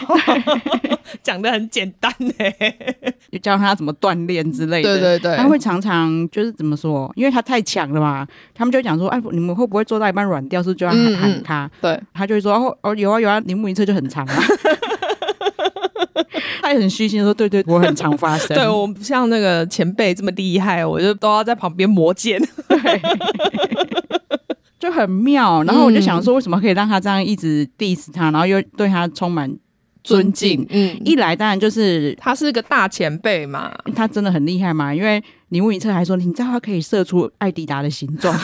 [1.23, 2.33] 讲的很简单呢，
[3.31, 4.99] 就教他怎么锻炼之类的。
[4.99, 7.11] 对对对，他会常常就是怎么说？
[7.15, 10.61] 因为他太强了嘛，他们就讲说：“哎，你们会不会做到一半软掉？
[10.61, 14.35] 是不是就要喊喊他？”对，他就会说：“哦哦，有啊有啊，铃木一车就很长啊。”
[16.61, 22.41] 他也很虚心说：“对对，我很常发生。”对，我不像那个前辈这么厉害，我就都要在旁边磨剑。
[22.67, 23.01] 对。
[24.85, 29.51] 就很妙，然后我就想说，为什么可以让他这样一直 diss 他，然后又对他充满
[30.03, 30.63] 尊敬？
[30.69, 34.93] 嗯，一来当然就是他是个大前辈嘛，他真的很厉害嘛。
[34.93, 38.37] 因为你问一彻还说，你知道他可以射出艾迪达的形状，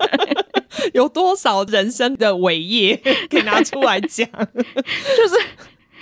[0.92, 4.28] 有多少人生的伟业可以拿出来讲？
[4.52, 5.34] 就是。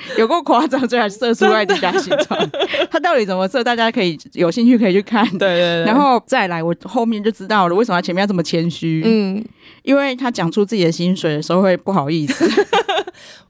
[0.18, 2.50] 有够夸张，最后射出艾迪达形状，
[2.90, 3.62] 他到底怎么射？
[3.62, 5.24] 大家可以有兴趣可以去看。
[5.30, 9.02] 对，对对，然后再来，我后面就知道了为什么他前面要这么谦虚。
[9.04, 9.44] 嗯，
[9.82, 12.48] 因为他讲出自己的薪水的时候会不好意思。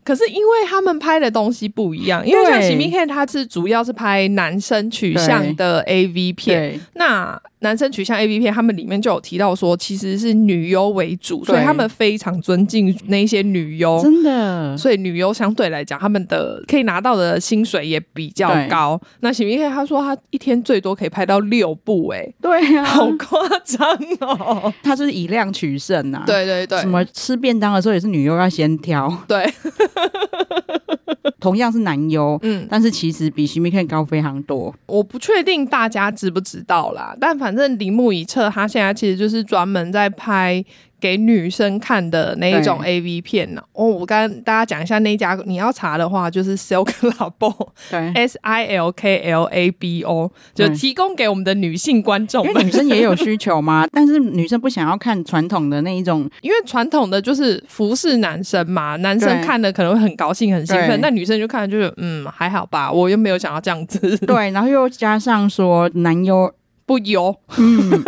[0.04, 14.76] 可是因为他们拍的东西不一样，因为像喜明片，他是主要是拍男生取向的 AV 片，那男生取向 AV 片，他们里面就有提到说，其实是女优为主，所以他们非常尊敬那些女优，真的。
[14.76, 19.00] 所以女优相对来讲，他们的可以拿到的薪水也比较高。
[19.20, 24.74] 那喜明片他说他一天最多可以拍到六部，哎，对呀，好夸张哦。
[24.82, 29.48] 他就是以量取胜呐，对对对，什么吃便当的时候也是女优要先挑，对。
[31.40, 34.74] 同样是男优，嗯，但是其实比徐明克高非常多。
[34.86, 40.64] 我不确定大家知不知道啦，但反正铃木一彻他现在其实就是专门在拍。
[41.02, 43.62] 给女生看的那一种 A V 片呢？
[43.72, 46.86] 哦，我跟大家讲一下那家，你要查的话就是 Silk
[47.18, 47.52] Labo，
[47.90, 52.46] 对，S I L K L A B O，就提供给我们的女性观众。
[52.46, 64.16] 因为女生也有 需求嘛，但是女生不想要看传统的那一种，因为传统的就是服侍男生嘛，男生看的可能会很高兴很兴奋，那女生就看就是嗯还好吧，我又没有想要这样子。
[64.18, 66.52] 对，然后又加上说男优。
[66.92, 68.04] 不油，嗯，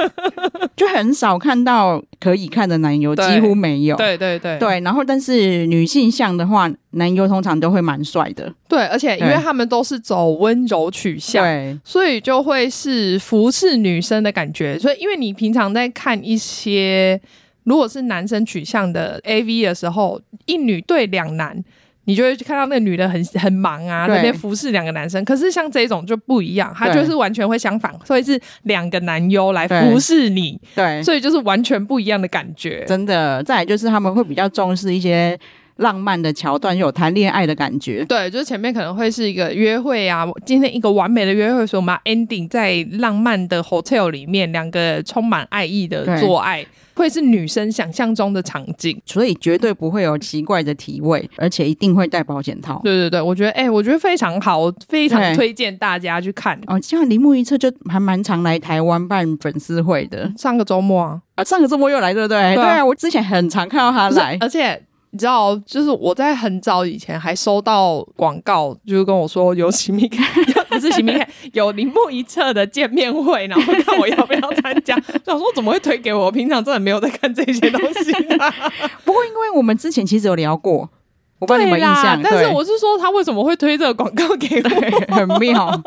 [0.77, 3.97] 就很少看到可以看的男优，几乎没有。
[3.97, 8.53] 对对对对，然后但是女性向的话，男优通常都会蛮帅的。
[8.69, 14.79] 对，而且因为他们都是走温柔取向，对，所以就会是服侍女生的感觉。
[14.79, 17.19] 所以因为你平常在看一些
[17.63, 21.65] 如果是男生取向的 AV 的时候，一女对两男。
[22.07, 25.25] 你就会看到那个女的很很忙啊，对那边服侍两个男生。
[25.25, 30.61] 可是像这种就不一样，他就是完全会相反，所以是两个男优来服侍你。
[30.75, 32.85] 对，所以就是完全不一样的感觉。
[32.87, 35.39] 真的，再来就是他们会比较重视一些
[35.77, 38.05] 浪漫的桥段，有谈恋爱的感觉。
[38.05, 46.65] 对，就是前面可能会是一个约会啊，今天一个完美的约会，所以我们要 ending 在浪漫的 hotel 里面，两个充满爱意的做爱。
[46.95, 52.81] 会是女生想象中的场景，所以绝对不会有奇怪的体味，而且一定会戴保险套。
[52.85, 56.59] 对对对，我觉得，哎、欸，我觉得非常好，我非常推荐大家去看。
[56.67, 60.33] 哦，像铃木一彻就还蛮常来台湾办粉丝会的。
[60.37, 62.55] 上个周末啊，啊，上个周末又来，对不对？
[62.55, 64.81] 对啊，对啊，我之前很常看到他来，而且。
[65.11, 70.25] 你知道，就是我在很早以前还收到广告，就是跟我说有喜米开，
[70.75, 74.99] 不是喜米开，有铃木一彻的见面会，然后看我要不要参加。
[75.25, 76.27] 想说怎么会推给我？
[76.27, 78.13] 我平常真的没有在看这些东西。
[79.05, 80.89] 不过因为我们之前其实有聊过，
[81.39, 82.21] 我不知道你们印象。
[82.23, 85.15] 但是我是说，他为什么会推这个广告给我？
[85.15, 85.83] 很妙。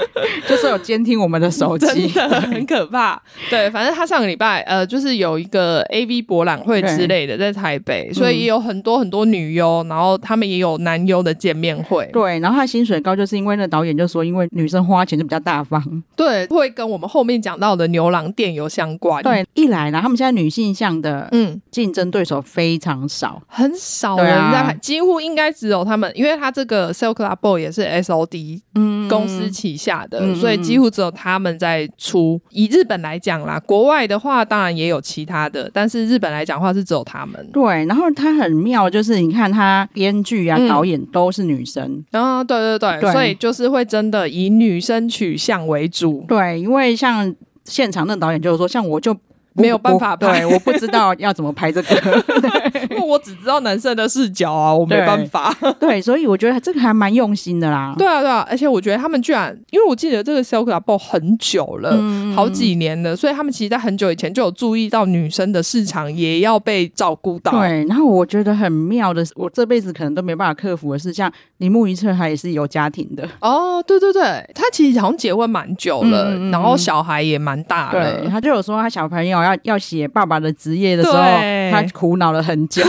[0.48, 3.20] 就是有监听我们的手机， 真的很可怕。
[3.50, 12.08] 对，反正他上个礼拜呃，就是有一个 A V 博览会之类的在台北，所以也有很多很多女优，然后他们也有男优的见面会。
[12.12, 15.82] 对，然后他薪水高，就是因为那导演就说，因为女生花钱就比较大方。
[16.16, 19.22] 对，会跟我们后面讲到的牛郎店有相关。
[19.22, 30.18] 对，一来呢，他们现在女性向的嗯竞争对手非常少，很少人在拍，几乎应该只有他们，因为他这个 sell Club Boy 也是 S O D 嗯公司旗下的。
[30.20, 32.40] 嗯，所以几乎只有他们在出。
[32.50, 37.44] 以日本来讲啦，国外的话当然也有其他的，但是日本来讲的话是只有他们。
[37.52, 42.04] 对，然后他很妙，就是你看他编剧啊、导演都是女生。
[42.12, 46.24] 啊，对对对，对，所以就是会真的以女生取向为主。
[46.28, 49.16] 对，因为像现场那导演就是说，像我就。
[49.54, 52.24] 没有办法拍，对，我不知道要怎么拍这个，
[52.90, 55.54] 因为我只知道男生的视角啊，我没办法。
[55.78, 57.94] 对，对，所以我觉得这个还蛮用心的啦。
[57.98, 67.52] 对啊，对啊，而且我觉得他们居然，因为我记得这个 Ball 很久了，嗯，好几年了，所以他们其实在很久以前就有注意到女生的市场也要被照顾到。
[67.52, 73.28] 对，然后我觉得很妙的是，我这辈子可能都没办法克服的是，像铃木一彻，他也是有家庭的。
[73.40, 74.22] 哦，对对对，
[74.54, 78.20] 他其实好像结婚蛮久了，嗯，然后小孩也蛮大了。
[78.20, 79.41] 对，他就有说他小朋友。
[79.44, 82.82] 要要写爸爸的职业的时候，他苦恼了很久。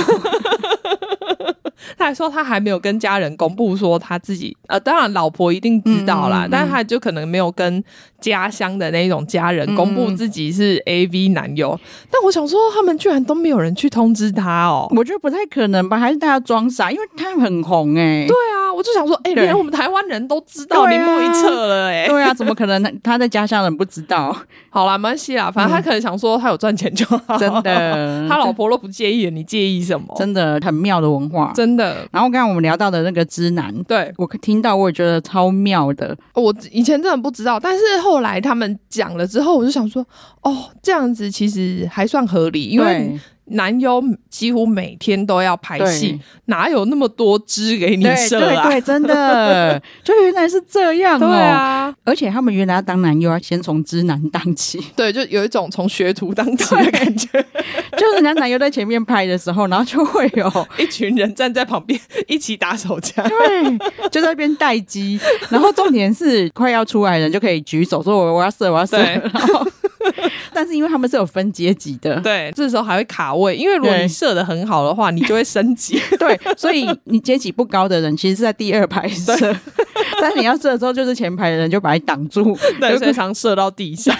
[1.97, 7.84] 他还说他还没有跟家人公布说他自己，呃，当然老婆一定知道啦，嗯嗯嗯，但是他就可能没有跟
[8.19, 11.79] 家乡的那种家人公布自己是 AV 男友。
[12.11, 15.97] 但我想说，他们居然都没有人去通知他哦，我觉得不太可能吧？
[15.97, 16.91] 还是大家装傻？
[16.91, 18.27] 因为他很红哎、欸。
[18.27, 18.63] 对啊。
[18.73, 24.36] 我就想说，哎、欸，连我们台湾人都知道铃木一彻了、欸，哎，对啊，怎么可能他在家乡人不知道？
[24.71, 30.07] 好啦，没关系啦，反正他可能想说他有赚钱就好，真的， 他老婆都不介意了，你介意什么？
[30.17, 32.07] 真的很妙的文化，真的。
[32.11, 40.05] 然后刚刚我们聊到的那个知男，对我听到我也觉得超妙的，我以前真的不知道，但是后来他们讲了之后，我就想说，
[40.41, 43.19] 哦，这样子其实还算合理，因为。
[43.45, 48.69] 男优几乎每天都要拍戏，哪有那么多支给你射啊？
[48.69, 51.27] 对对对， 真的，就原来是这样哦。
[51.27, 54.79] 对啊，而且他们原来要当男优，要先从知男当起。
[54.95, 57.27] 对，就有一种从学徒当起的感觉。
[57.97, 63.77] 就是男男优在前面拍的时候，然后就会有 一群人站在旁边一起打手枪，对，
[64.09, 65.19] 就在那边待机。
[65.49, 69.67] 然后重点是快要出来的人就可以举手说：“我我要射，我要射。”然后。
[70.53, 79.33] 但是因为他们是有分阶级的，对，这时候还会卡位，因为如果你射的很好的话，你就会升级， 对，所以你阶级不高的人其实是在第二排射，
[80.21, 84.17] 但是你要射的时候，就是前排的人就把你挡住，对，经常射到地下。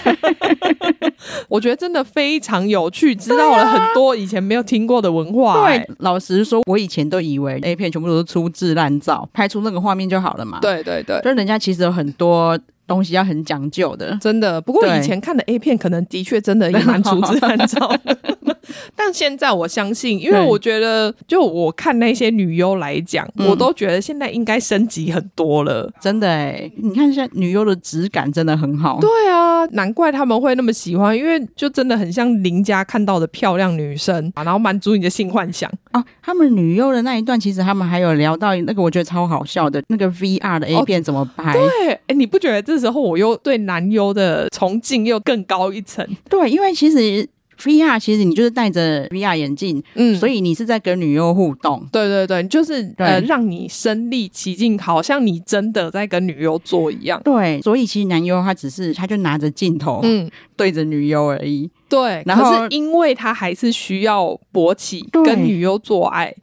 [1.48, 5.78] 我觉得真的非常有趣，知道了很多以前没有听过的文化、欸。
[5.78, 10.58] 对，老实说，我以前都以为 A 片全部都是粗制滥造，拍出那个画面就好了嘛。
[10.60, 12.58] 对对对，就是人家其实有很多。
[12.86, 14.60] 东西要很讲究的，真的。
[14.60, 18.16] 不过以前看的 A 片，可能的确真的也蛮粗制滥造的。
[18.96, 25.90] 但现在我相信，因为我觉得，就我看那些女优来讲，我都觉得现在应该升级很多了。
[26.00, 28.98] 真的哎，你看现在女优的质感真的很好。
[29.00, 36.02] 对啊，难怪他们会那么喜欢，因为就真的很像邻家看到的漂亮女生啊，然后满足你的性幻想啊。
[36.22, 41.52] 他们女优的那一段，其实他们还有聊到那个，我觉得超好笑的那个 VR 的 A 片怎么拍。
[41.52, 42.73] 对，哎，你不觉得这？
[42.74, 46.04] 这时候我又对男优的崇敬又更高一层。
[46.28, 47.24] 对，因为其实
[47.60, 51.86] VR 其实你就是戴着 VR 眼镜，嗯，所以你是在跟女优互动。
[51.92, 57.20] 对对对，就是呃，让你身临其境，好像你真的在跟女优做一样。
[57.22, 61.70] 对，所以其实男优他只是他就拿着镜头，嗯，对着女优而已。
[61.88, 66.34] 对，然后是因为他还是需要勃起跟女优做爱。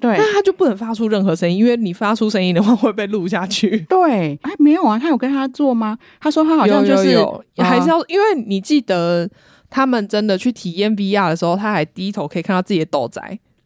[0.00, 3.78] 对，那他就不能发出任何声音，因为你发出声音的话会被录下去。
[3.88, 5.98] 对，哎，没有啊，他有跟他做吗？
[6.20, 7.18] 他说他好像就是
[7.58, 9.28] 还是要，因为你记得
[9.68, 13.20] 他们真的去体验 VR 的时候，他还低头可以看到自己的豆仔。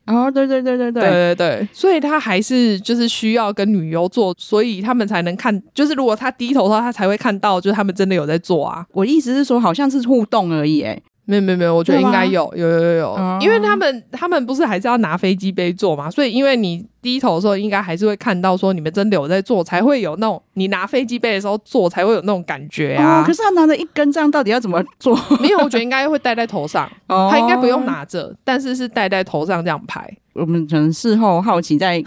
[0.07, 8.85] 哦，对对对对对对对对，所以他还是就是需要跟女优做，所以他们才能看，就是如果他低头的话，他才会看到，就是他们真的有在做啊。
[8.93, 11.01] 我意思是说，好像是互动而已，哎。
[11.33, 23.21] 没有没有没有，我觉得应该有有有有有，嗯、因为他们他们不是还是要拿飞机杯做嘛，所以因为你低头的时候，应该还是会看到说你们真的有在做，才会有那种你拿飞机杯的时候做才会有那种感觉啊。
[23.21, 25.19] 哦、可是他拿着一根这样，到底要怎么做？
[25.41, 30.09] 没有，我觉得应该会戴在头上，哦、他应该不用拿着，但是是戴在头上这样拍。
[30.35, 32.03] 我们可能事后好奇再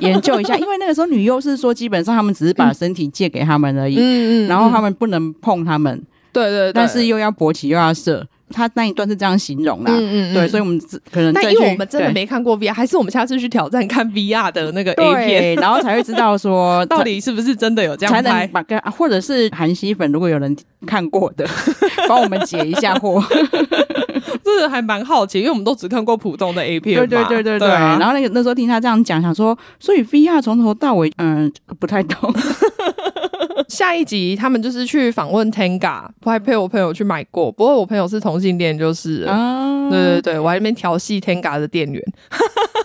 [0.00, 3.98] 研究一下，因为那个时候女优是说，基本上他们只是把身体借给他们而已，嗯
[4.44, 5.98] 嗯，嗯然后他们不能碰他们，
[6.30, 8.26] 对，对对，但是又要勃起又要射。
[8.52, 10.80] 他那一段是这样形容的，嗯嗯，对，所以我们
[11.10, 21.46] 可能但因为我们真的没看过 VR，还是我们下次去挑战看 VR 的那个 A 片，然后才会知道说 到底是不是真的有这样拍，才能把跟或者是韩系粉，如果有人看过的，
[22.08, 23.22] 帮我们解一下惑。
[24.42, 27.68] 真的还蛮好奇，因为我们都只看过普通的 A 片，对对对对对。
[27.68, 32.34] 然后那个那时候听他这样讲，想说，所以 VR 从头到尾，嗯，不太懂。
[33.70, 37.50] 下一集他们就是去访问 Tenga，我还陪我朋友去买过。
[37.52, 42.02] 不过我朋友是同性恋，就是，啊、对对对，我那边调戏 Tenga 的店员，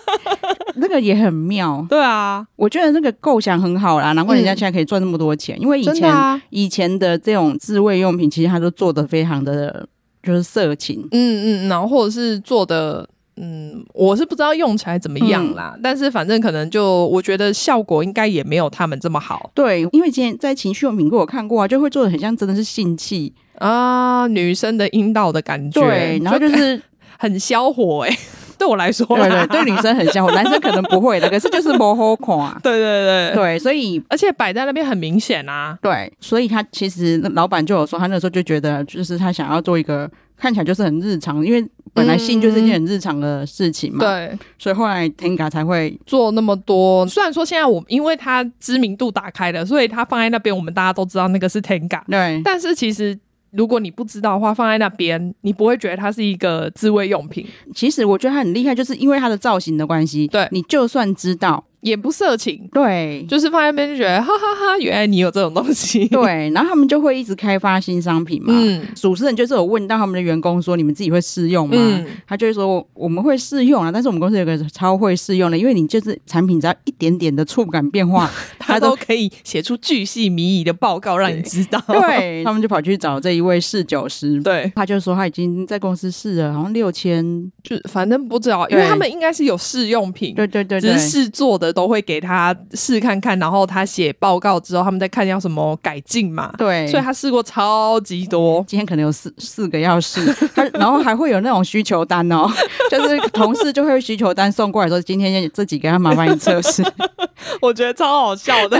[0.76, 1.84] 那个也很妙。
[1.90, 5.58] 对啊，我觉得那个构想很好啦，难怪人家现在可以赚那么多钱。
[5.58, 9.86] 嗯、因为以前、啊、以前的这种自慰用品，其实它都做的非常的，
[10.22, 11.06] 就是色情。
[11.10, 13.06] 嗯嗯，然后或者是做的。
[13.38, 19.50] 嗯，我是不知道用起来怎么样啦，嗯、但是反正可能就我觉得效果应该也没有他们这么好。
[19.54, 25.80] 对，因为今天在情趣用品柜我看过啊，就会做的很像真的是性器啊，女生的阴道的感觉。
[25.80, 26.80] 对，然后就是
[27.18, 28.18] 很消火哎、欸，
[28.58, 32.58] 对我来说，对，对对，对女生很销火， 男生可能不会的，可是就是模糊款。
[32.62, 35.78] 对对对对，所以而且摆在那边很明显啊。
[35.82, 40.10] 对，所以他其实老板就有说，他那时候就觉得，就是他想要做一个。
[40.38, 41.66] 看起来就是很日常，因为
[41.96, 43.98] 本来性就是一件很日常的事情嘛。
[44.00, 47.06] 对、嗯，所以后来 Tenga 才会做那么多。
[47.08, 52.02] 虽然说现在我因为它知名度打开了，所以它放在那边，我们大家都知道那个是 Tenga。
[52.08, 53.18] 对，但是其实
[53.50, 57.46] 如果你不知道的话，放在那边你不会觉得它是一个自慰用品。
[57.74, 60.26] 其实我觉得它很厉害，就是因为它的造型的关系。
[60.28, 61.64] 对，你就算知道。
[61.80, 68.52] 也不色情，对，就是放在那边就觉得哈哈哈哈，原来你有这种东西，对，然后他们就会一直开发新商品嘛。
[68.56, 87.24] 嗯，主持人就是有问到他们的员工说：“你们自己会试用吗？”嗯，他就会说：“我们会试用啊，但是我们公司有个超会试用的，因为你就是产品只要一点点的触感变化， 他都可以写出巨细靡遗的报告让你知道。”对，他们就跑去找这一位试酒师，对，他就说他已经在公司试了，好像六千，
[87.62, 92.54] 就反正不知道，因为他们应该是有试用品，对对对，只是试做的都会给他。
[92.72, 96.52] 试看看，然后他写报告之后，他们再看要什么改进嘛。
[96.58, 102.48] 对，所以他试过超级多，今天可能有四四个要试，他然后还会有那种需求单哦，
[102.90, 106.82] 就是同事就会需求单送过来说，今天这几个要麻烦你测试。
[107.60, 108.78] 我觉得超好笑的，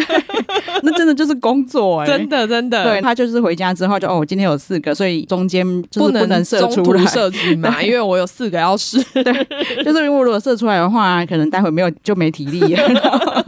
[0.82, 2.84] 那真的就是工作哎、 欸，真的真的。
[2.84, 9.02] 对，他就是回家之后就哦，我今天有四个，所以中间就是不能射出来射出嘛，因为我有四个要试。
[9.12, 13.44] 对，就是如果如果射出来的话，可能待会没有就没体力了。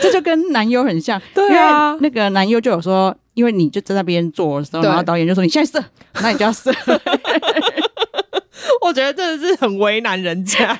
[0.00, 5.84] 这就跟男优很像，对啊，那个男优就有说，因为你就在那边做的时候，然后导演就说你现在射，
[6.22, 6.72] 那你就要射。
[8.80, 10.78] 我觉得真的是很为难人家，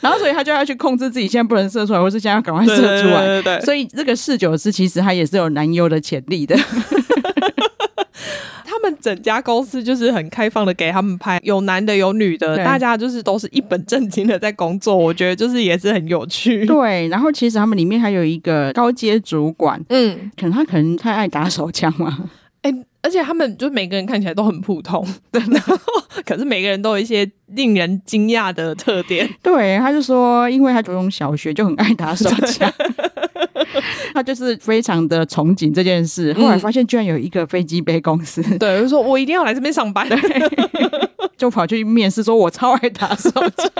[0.00, 3.26] 然后所以他就要去控制自己现在不能射出来，或是现在要赶快射出来。
[3.26, 6.54] 对，对，对，对，对，所以这个试酒师其实他也是有男优的潜力的。
[9.00, 14.96] 整家公司就是很开放的，给他们拍，有男的有女的，大家就是都是一本正经的在工作。
[14.96, 16.64] 我觉得就是也是很有趣。
[16.66, 22.30] 对，然后其实他们里面还有一个高阶主管，嗯，可能他可能太爱打手枪嘛。
[22.62, 25.74] 哎、欸，而且他们就每个人看起来都很普通，对， 然后
[26.26, 29.26] 可是每个人都有一些令人惊讶的特点。
[29.42, 32.70] 对，他就说，因为他从小学就很爱打手枪，
[34.14, 36.32] 他就是非常的憧憬这件事。
[36.34, 40.08] 后来发现居然有一个飞机杯公司，嗯、对，就说我一定要来这边上班，
[41.36, 43.70] 就跑去面试，说我超爱打手枪。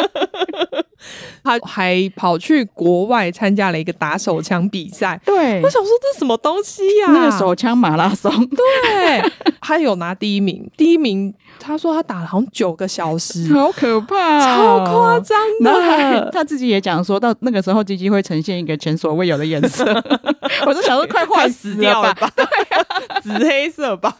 [1.43, 5.21] 他还跑去国外参加了一个打手枪比赛。
[5.25, 7.07] 对，我想说这什么东西呀？
[7.09, 7.13] 啊？
[7.13, 8.31] 那个手枪马拉松。
[8.49, 10.69] 对，他有拿第一名。
[10.77, 15.71] 第一名，他说他打了好像九个小时， 好可怕，超夸张的。
[15.73, 19.85] 他，他自己也讲说到那个时候，鸡鸡会呈现一个前所未有的颜色。
[20.67, 22.31] 我就想说，快坏死掉了吧？
[22.35, 24.15] 对啊，紫黑色吧。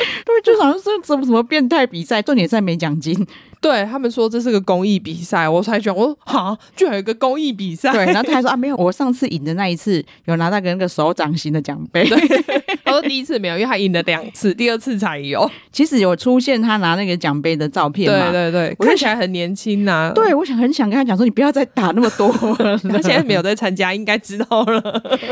[0.24, 3.14] 对，就好像是什么什么变态比赛，重点赛没奖金。
[3.62, 7.92] 对他们说这是个公益比赛，我才觉得我说哈，居然有一个公益比赛。
[7.92, 12.04] 对，然后他还说啊，没有，我上次赢的那一次有拿到个那个手掌型的奖杯。
[12.08, 12.18] 对，
[12.84, 15.48] 他说第一次没有，因为他赢了两次，第二次才有。
[15.70, 18.32] 其实有出现他拿那个奖杯的照片嘛？
[18.32, 20.12] 对对对，看起来很年轻呐、啊。
[20.12, 22.26] 对，我想很想跟他讲说，你不要再打那么多
[22.58, 22.76] 了。
[22.78, 24.80] 他现在没有在参加，应该知道了。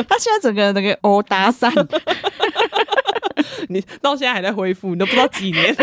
[0.09, 1.73] 他现在整个那个欧打散，
[3.69, 5.75] 你到现在还在恢复，你都不知道几年。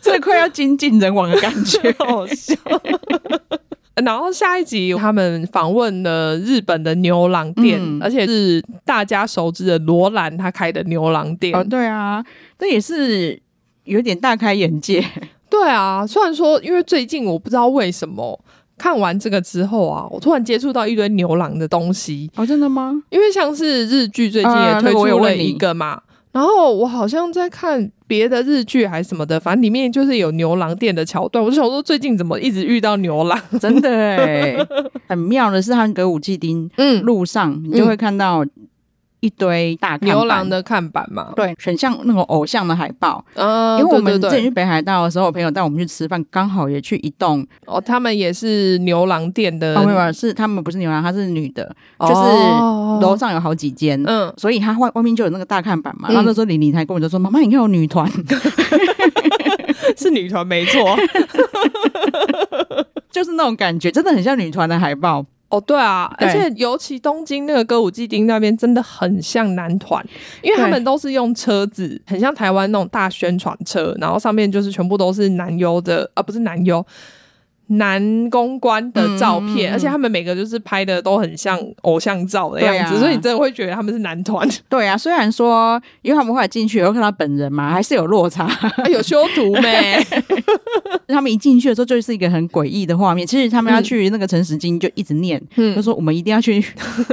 [0.00, 2.54] 最 快要精尽人亡的感觉， 好笑。
[4.04, 11.54] 然后下一集他们访问了日本的牛郎店，嗯、而且是大家熟知的罗兰他开的牛郎店。
[11.54, 12.24] 哦，对啊，
[12.58, 13.38] 这也是
[13.84, 15.04] 有点大开眼界。
[15.50, 18.42] 对啊，虽然说因为最近我不知道为什么
[18.80, 22.30] 看完这个之后啊，我突然接触到一堆牛郎的东西。
[22.36, 23.02] 哦，真的吗？
[23.10, 25.86] 因为像是日剧最近也推出了一个嘛。
[25.86, 26.02] 啊
[26.32, 31.44] 然后我好像在看别的日剧还是什么的，反正里面就是有牛郎店的桥段。
[31.44, 33.36] 我就想说，最近怎么一直遇到牛郎？
[33.60, 34.56] 真的哎，
[35.08, 38.44] 很妙的是， 他歌舞伎町嗯路上，嗯、你就会看到。
[39.20, 43.24] 一堆大牛郎的看板嘛，对，很像那种偶像的海报。
[43.34, 49.74] 嗯，因为我们之前去北海道的时候，我朋友带我们去吃饭，刚好也去一栋哦，他们也是牛郎店的。
[49.74, 51.64] 哦，没有，是他们不是牛郎，他是女的，
[52.00, 52.22] 就是
[53.00, 56.08] 楼上有好几间，嗯，所以他外外面就有那个大看板嘛。
[56.08, 58.10] 然后那时候李李才跟我就说：“妈妈，你看有女团，
[59.96, 60.96] 是女团没错，
[63.10, 70.04] 就是那种感觉，真的很像女团的海报。”哦，对啊，对而且尤其东京那个歌舞伎町那边真的很像男团，
[70.42, 76.84] 因为他们都是用车子，很像台湾那种大宣传车，然后上面就是全部都是男优的，啊，不是男优。
[77.70, 84.48] 男公关的照片，嗯、而且他们每个就是拍的都很像偶像照的样子，啊、所以你真的会觉得他们是男团。
[84.68, 89.98] 对啊，虽然说，因为他们后来进去以后看到本人嘛，还是有落差， 啊、有修图没？
[91.08, 93.26] 他们一进去的时候就是一个很诡异的画面。
[93.26, 96.64] 其实他们要去那个城时经就一直念，嗯、就说我们一定要去。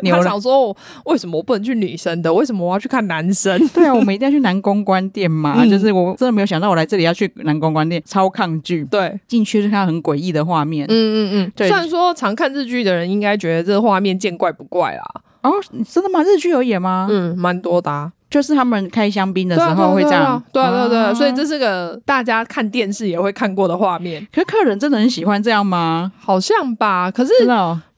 [0.04, 2.34] 他想说，为什么我不能去女生的？
[2.34, 3.60] 为什么我要去看男生？
[3.70, 5.56] 对啊，我们一定要去男公关店嘛。
[5.58, 8.86] 嗯、就是我真的没有想到，我来这里要去男公关店，超抗拒。
[8.86, 10.88] 对，进去就看到很诡异的画面。
[10.88, 11.68] 嗯嗯嗯，对。
[11.68, 15.04] 虽然说常看日剧的人应该觉得这个画面见怪不怪啦。
[15.44, 15.52] 哦，
[15.88, 16.24] 真的吗？
[16.24, 17.08] 日剧有演吗？
[17.12, 18.14] 嗯，蛮多的啊。
[18.30, 20.42] 就是他们开香槟的时候会这样。
[20.52, 24.26] 对对对，所以这是个大家看电视也会看过的画面。
[24.34, 26.12] 可是客人真的很喜欢这样吗？
[26.20, 27.10] 好像吧。
[27.10, 27.32] 可是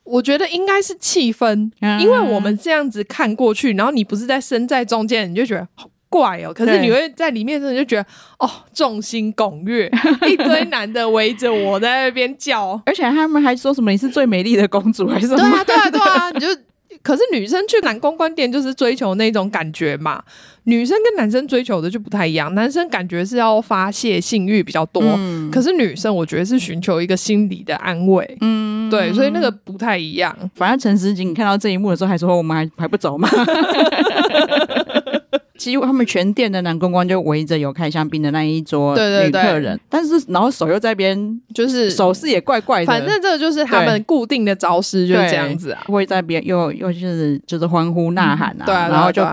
[0.03, 5.67] 我觉得应该是气氛，因为我们这样子看过去，然后你不是在身在中间，你就觉得。
[6.09, 8.05] 怪哦，可是你会在里面，真的就觉得
[8.39, 9.89] 哦，众星拱月，
[10.27, 15.39] 一堆男的围着我在那边叫，而且他们还说什么你是最美丽的公主还是什么？
[15.39, 16.47] 对啊，对啊，对啊，你就
[17.03, 20.21] 可是女生去男公关店就是追求那种感觉嘛，
[20.63, 30.35] 女生跟男生追求的就不太一样，男生感觉是要发泄性欲比较多，嗯、可是女生我觉得是寻求一个心理的安慰，嗯，对，所以那个不太一样。
[30.55, 33.29] 反正陈思锦看到这一幕的时候还说我们还还不走吗？
[35.59, 42.85] 几乎他们全店的男公关就围着有开香槟的那一桌女客人，对对对，但是然后手又在边，就是手势也怪怪的。
[42.87, 49.23] 反正这个就是他们固定的招式，就是这样子啊，会在边又又就是就是欢呼呐喊啊，嗯、对啊，然后就。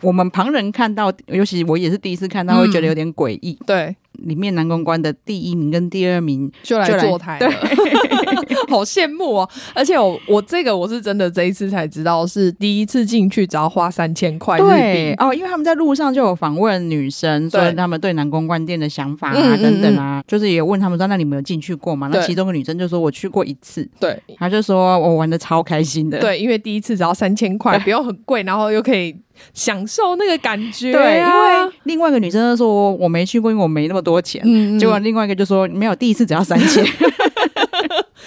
[0.00, 3.58] 我们旁人看到，尤其我也是第一次看到，会觉得有点诡异。
[3.66, 9.50] 对，里面男公关的第一名跟第二名就来坐台了，对， 好羡慕哦！
[9.74, 15.14] 而且我我这个我是真的这一次才知道，是第一次进去只要花三千块日币。
[15.18, 15.32] 哦。
[15.34, 22.08] 因为他们在路上就有访问女生，所以他们对男公关店的想法啊等等啊，就是也问他们说，那你们有进去过吗？
[22.12, 29.16] 那其中个女生就说我去过一次，对，她就说我玩的超开心的，对，因为第一次只要三千块，不用很贵，然后又可以。
[29.52, 34.42] 享受那个感觉，对，因为另外一个女生说我没去过，因为我没那么多钱。
[34.44, 36.86] 嗯，结果另外一个就说没有，第一次只要三千。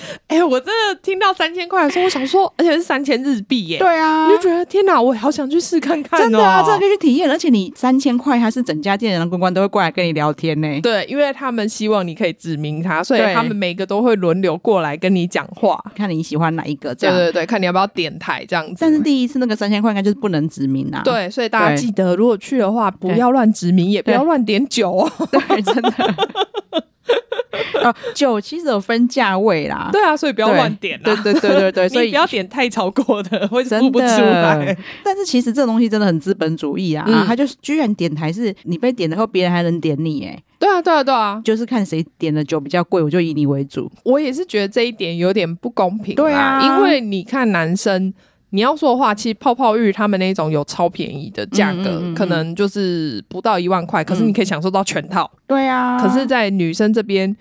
[0.27, 3.77] 哎、欸，我真的听到三千块的时候，我想说，而且是三千日币耶。
[3.77, 6.23] 对啊，你就觉得天哪，我好想去试看看，喔。
[6.23, 7.29] 真的啊，真的可以去体验。
[7.29, 10.81] 而且你三千块，他是整家店的公关都会过来跟你聊天呢。
[10.81, 16.93] 对，因为他们希望你可以指名他，所以他们每个都会轮流过来跟你讲话，看你喜欢哪一个。
[16.95, 18.75] 这样对对对，看你要不要点台这样子。
[18.79, 21.01] 但是第一次那个三千块应该就是不能指名啊。
[21.03, 25.11] 对，所以大家记得，如果去的话，不要乱指名，也不要乱点酒哦。
[25.31, 25.91] 对，真的。
[27.87, 31.15] 哦，酒其实有分价位啦，对啊，所以不要乱点啦。
[31.23, 34.77] 对对对对对， 所以不要点太超过的，会付不出来。
[35.03, 37.05] 但是其实这东西真的很资本主义啊！
[37.27, 40.37] 他就是居然点台是你被点了后，别人还能点你哎。
[40.59, 43.91] 对啊，对啊，对啊，就是看谁点的酒比较贵，我就以你为主。
[44.03, 46.15] 我也是觉得这一点有点不公平。
[46.15, 48.13] 对啊，因为你看男生。
[48.51, 55.29] 你要说的话，其实泡泡浴他们那种有超便宜的价格，嗯嗯嗯嗯可能就是不到一万块，可是你可以享受到全套。
[55.33, 57.35] 嗯、对啊，可是，在女生这边。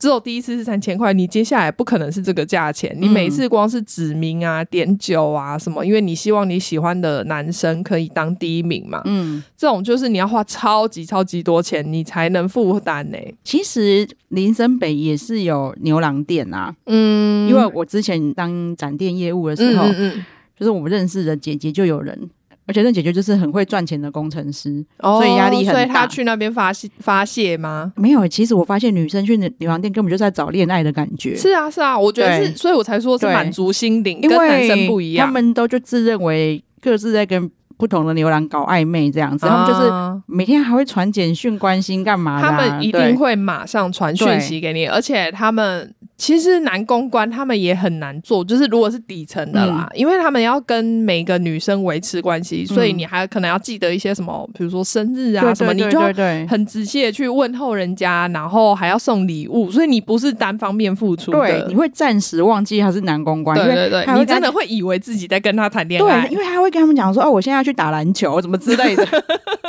[0.00, 2.96] 只有第一次是三千块，你接下来不可能是这个价钱。
[2.98, 9.02] 你每次光是指名啊、点酒啊什么，因为你希望你喜欢的男生可以当第一名嘛。
[9.04, 13.18] 嗯，这种就是你要花超级超级多钱，你才能负担呢。
[13.44, 16.74] 其实林森北也是有牛郎店啊。
[16.86, 20.26] 嗯，因为我之前当展店业务的时候，嗯嗯嗯
[20.58, 22.30] 就是我们认识的姐姐就有人。
[22.70, 25.72] 而且那姐姐就是很会赚钱的工程师，哦、所以压力很大。
[25.72, 27.92] 所以她去那边发泄发泄吗？
[27.96, 31.34] 没有，其实我发现女生去女郎店根本就是在找恋爱的感觉。
[31.36, 35.26] 是啊，是啊，我觉得是，所以我才说是满足心灵，跟男生不一样。
[35.26, 39.90] 他们都就自认为各自在跟不同的牛郎搞暧昧这样子，他们就是
[40.26, 42.50] 每天还会传简讯关心干嘛的、啊？
[42.50, 45.92] 他们一定会马上传讯息给你，而且他们。
[46.20, 56.12] 其实男公关他们也很难做，就是如果是底层的啦，嗯、因为他们要跟每个女生维持关系，嗯、所以你还可能要记得一些什么，比如说生日啊什么，你就要
[56.46, 69.06] 很仔细的去问候人家，然后还要送礼物，所以你不是单方面付出的，对，你会暂时忘记他是男公关，对对对，你真的会以为自己在跟他谈恋爱，对，因为他会跟他们讲说，哦，我现在要去打篮球，什么之类的。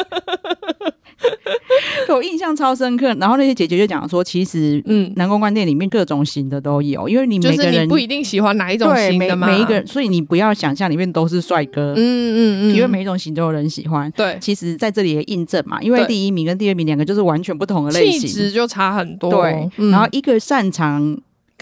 [2.10, 14.12] 我印象超深刻，然后那些姐姐就讲说，其实嗯，男公关店里面各种型的都有，因为你每个人不一定喜欢哪一种型的嘛，每一个人，所以你不要想象里面都是帅哥，嗯嗯嗯，因为每一种型都有人喜欢。
[14.12, 19.32] 对，其实在这里也印证嘛，因为第一名跟第二名两个就是完全不同的类型，气质就差很多。
[19.32, 21.18] 对，然后一个擅长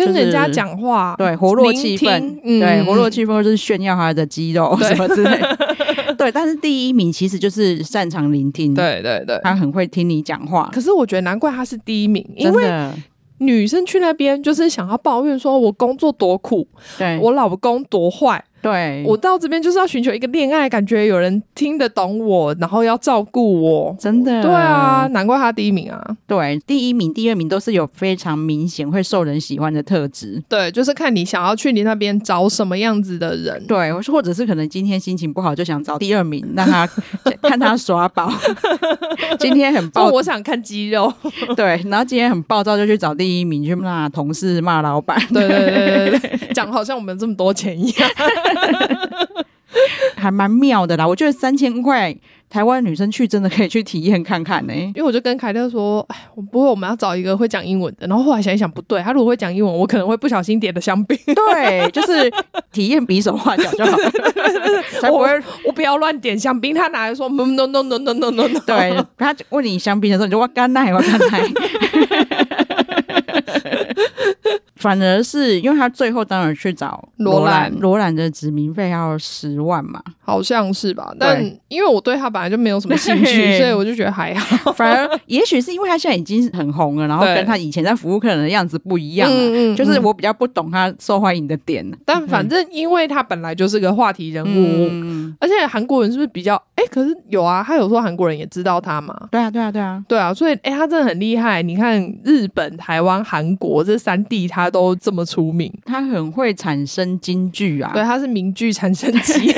[0.05, 5.39] 跟人家讲话，对，活络气氛，对，活络气氛就是炫耀他的肌肉什么之类。
[6.17, 10.69] 对，但是第一名其实就是擅长聆听，对对对，他很会听你讲话。
[10.73, 12.63] 可是我觉得难怪他是第一名，因为
[13.39, 18.43] 女生去那边就是想要抱怨说，我工作多苦，对，我老公多坏。
[18.62, 24.41] 对，我到这边就是要寻求一个恋爱，感觉有人听得懂我，然后要照顾我，真的。
[24.41, 26.01] 对啊，难怪他第一名啊。
[26.28, 30.41] 对，第一名、第二名都是有非常明显会受人喜欢的特质。
[30.49, 33.66] 对，就是看你想要去你那边找什么样子的人。
[33.68, 36.88] 对，或者是可能今天心情不好，就想找第二名，让他
[37.41, 38.32] 看他耍宝。
[39.39, 41.12] 今天很暴，我想看肌肉。
[41.55, 45.18] 对，然后今天很暴躁，就去找第一名去骂同事、骂老板。
[45.32, 48.10] 对对对对对，讲好像我们这么多钱一样，
[50.18, 51.07] 还蛮妙的啦。
[51.07, 52.16] 我觉得三千块。
[52.49, 56.18] 台湾女生去真的可以去体验看看呢、因为我就跟凯特说，哎，
[56.51, 58.07] 不过我们要找一个会讲英文的。
[58.07, 61.16] 然后后来想一想，不对，他如果会讲英文，我可能会不小心点的香槟。
[61.30, 62.28] 对，就是
[62.72, 65.30] 体验比手画脚就好， 我,
[65.64, 66.74] 我不要乱点香槟。
[66.74, 71.43] 他拿来说，no no no no no no no，对，他问你香槟的时候，你就哇干奶哇干奶。
[74.80, 81.13] 反而是因为他最后当然去找罗兰，罗兰的指名费要十万嘛，好像是吧？
[81.19, 84.71] 但因为我对他本来就没有什么兴趣， 所以我就觉得还好。
[84.71, 91.86] 反而也许是因为他现在已经很红了，然后跟他以前在服务客人的样子不一样了，就是我比较不懂他受欢迎的点。
[92.05, 94.89] 但反正因为他本来就是个话题人物，
[95.41, 96.84] 而且韩国人是不是比较哎？
[96.89, 99.13] 可是有啊，他有说韩国人也知道他嘛？
[99.30, 101.61] 对啊，对啊，对啊，对啊，所以哎，他真的很厉害。
[101.61, 104.68] 你看日本、台湾、韩国这三地，他。
[104.70, 107.91] 都这么出名，他很会产生金句啊！
[107.93, 109.53] 对，他是名句产生机。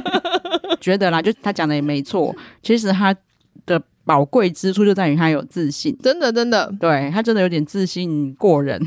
[0.80, 2.34] 觉得啦，就他讲的也没错。
[2.62, 3.14] 其实他
[3.64, 8.80] 的宝贵之处就在于他有自信，真的，真的，对他真的有点自信过人。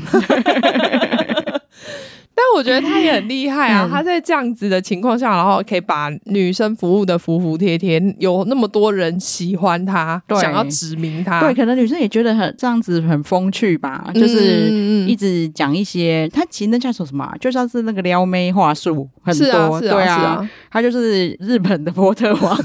[2.38, 3.84] 但我觉得他也很厉害啊！
[3.84, 11.40] 嗯、他在这样子的情况下，然后可以把女生服务的服服帖帖，有那么多人喜欢他，想要指名他。
[11.40, 14.70] 对，可能女生也觉得很这样子很风趣吧，就是
[15.08, 22.56] 一直讲一些、嗯、他其实那叫什么，就像是那个撩妹话术很多，是啊，是啊，对啊，啊他就是日本的波特王。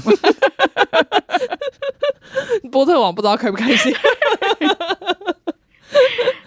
[2.70, 3.92] 波特王不知道开不开心。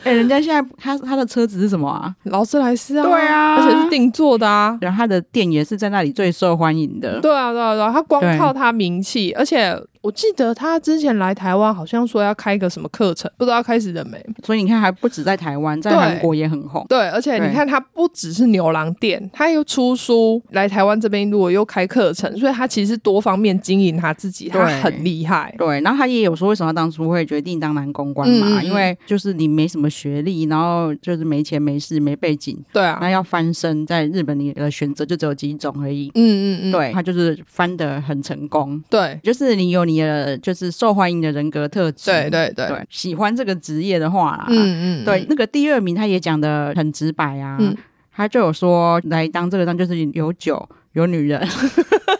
[0.08, 2.14] 哎、欸，人家现在他他的车子是什么啊？
[2.24, 4.78] 劳斯莱斯啊，对啊，而且是定做的啊。
[4.82, 7.20] 然后他的店也是在那里最受欢迎的。
[7.20, 9.78] 对啊，对啊，对啊，他光靠他名气，而且。
[10.02, 14.24] 我记得他之前来台湾，好像说要开一个什么课程，不知道开始了没。
[14.44, 16.86] 所以你看，还不止在台湾，在韩国也很红。
[16.88, 25.54] 对，而且你看，他不只是牛郎店，他又出书来台湾这边，如果又开课程，所以他其实多方面经营他自己，他很厉害。
[25.58, 28.60] 对，然后他也有说，为什么当初会决定当男公关嘛？
[28.62, 36.12] 嗯、因为就是你没什么学历，然后就是没钱、没势、没背景，对啊，那要翻身，在日本你的选择就只有几种而已。
[36.16, 38.82] 嗯嗯嗯，对，他就是翻的很成功。
[38.90, 40.68] 对，就是你有你的，就是。
[40.78, 47.76] 受欢迎的人格特质，对对对，对，喜欢这个职业的话啦，嗯嗯，对，那个第二名他也讲的很直白啊，嗯、
[48.12, 51.42] 他就有说来当这个当就是有酒有女人，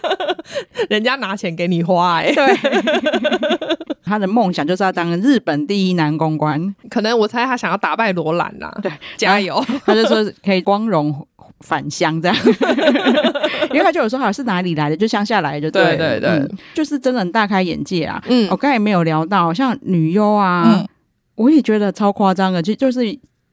[0.90, 2.48] 人家拿钱给你花、欸，哎，对，
[4.08, 6.76] 他的梦想就是要当日本第一男公关。
[6.90, 9.64] 可能我猜他想要打败罗兰呐，对，加油！
[9.86, 11.28] 他就说可以光荣
[11.60, 12.38] 返乡这样，
[13.72, 18.24] 因为他就有说好像是哪里来的，就乡下来的，对对对，对、嗯，就是真的很大开眼界啊。
[18.28, 20.88] 嗯，我刚才没有聊到，像女优啊、嗯，
[21.36, 23.02] 我也觉得超夸张的，就就是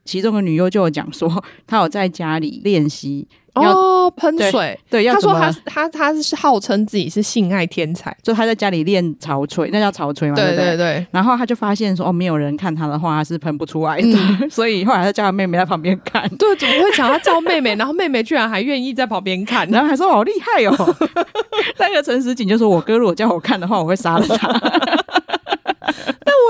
[0.03, 3.27] 其中的女优就有讲说，她有在家里练习。
[3.55, 11.07] 哦，喷水，对，要他说他他他是号称自己是性爱天才，就他在家里练潮吹，那叫潮吹嘛，对对对，对。
[11.11, 16.27] 然后他就发现说，哦，没有人看他的话，他是喷不出来的，嗯、 所以后来他叫他妹妹在旁边看。
[16.37, 17.75] 对，怎么会想要叫妹妹？
[17.75, 20.95] 然后妹妹居然还愿意在旁边看，然后还说好厉害哦。
[21.79, 24.47] 那个陈时锦就说，我哥如果叫我看的话，我会杀了他。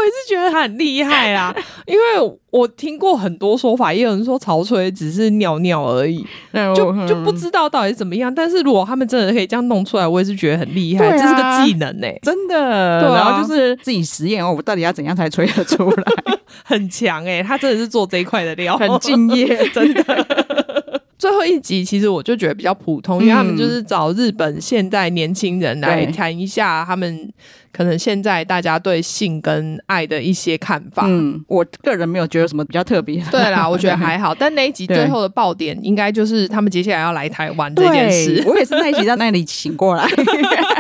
[0.06, 1.54] 也是觉得他很厉害啊，
[1.86, 6.26] 因为我听过很多说法，也有人说潮吹只是尿尿而已，
[6.76, 8.34] 就就不知道到底是怎么样。
[8.34, 13.02] 但是如果他们真的可以这样弄出来，我也是觉得很厉害，啊，这是个技能呢，欸，真的。
[13.02, 16.04] 对，然后就是自己实验哦，我到底要怎样才吹得出来？
[16.64, 20.65] 很强哎，欸，他真的是做这一块的料，很敬业， 真的。
[21.26, 27.28] 最后一集其实我就觉得比较普通，因为他们就是找日本现代年轻人来谈一下他们
[27.72, 31.06] 可能现在大家对性跟爱的一些看法。
[31.08, 33.20] 嗯，我个人没有觉得什么比较特别。
[33.32, 34.36] 对啦，我觉得还 好。
[34.36, 38.44] 但那一集最后的爆点应该就是他们接下来要来台湾这件事。
[38.46, 40.08] 我也是那一集在那里醒过来。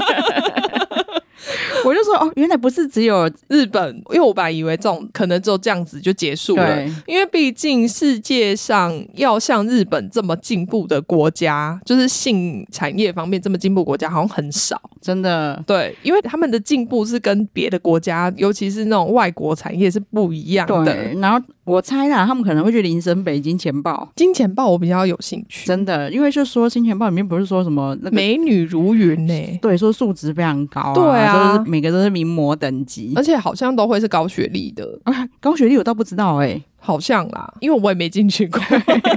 [1.86, 6.84] 我就说哦，原来不是只有日本，因为我本来以为这种可能就这样子就结束了。
[7.06, 15.64] 因为毕竟世界上要像日本这么进步的国家，就是性产业方面这么进步国家好像很少，真的。
[15.68, 20.84] 对，因为他们的进步是跟别的国家，尤其是那种外国产业是不一样的。
[20.84, 24.12] 对，然后我猜啦，他们可能会去林森北金钱豹。
[24.16, 29.60] 金钱豹我比较有兴趣，真的，因为就说金钱豹里面不是说什么那个美女如云呢、欸？
[29.62, 31.64] 对，说素质非常高、啊，对啊。
[31.68, 35.28] 每个都是名模等级，而且好像都会是高学历的啊！
[35.40, 38.60] 高学历我倒不知道哎、欸，好像啦，因为我也没进去过，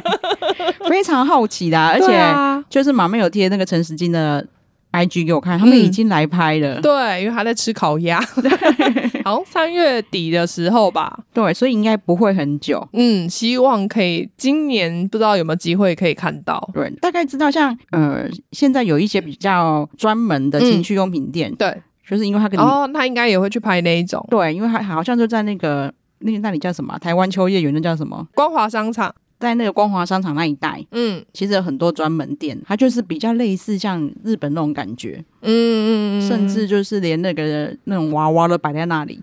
[0.89, 1.78] 非常好奇的。
[1.78, 4.45] 而且就是马妹有贴那个陈时金的
[4.93, 6.80] IG 给我看，他们已经来拍了。
[6.80, 8.20] 嗯、对，因为他在吃烤鸭，
[9.24, 11.20] 好像三月底的时候吧。
[11.32, 12.86] 对，所以应该不会很久。
[12.93, 16.70] 嗯，希望可以今年不知道有没有机会可以看到。
[16.72, 21.82] 对，大概知道像呃，现在有一些比较专门的情趣用品店，嗯、对。
[22.09, 24.26] 就是因为他跟你哦，他应该也会去拍那一种。
[24.30, 30.84] 对，因为他好像就在那个那个那里叫什么台湾秋叶原，那叫什么光华商场，在那个光华商场那一带。
[30.93, 35.24] 嗯，其实有很多专门店，它就是比较类似像日本那种感觉。
[35.43, 39.20] 嗯嗯嗯，甚至就是连那个那种娃娃都摆在那里。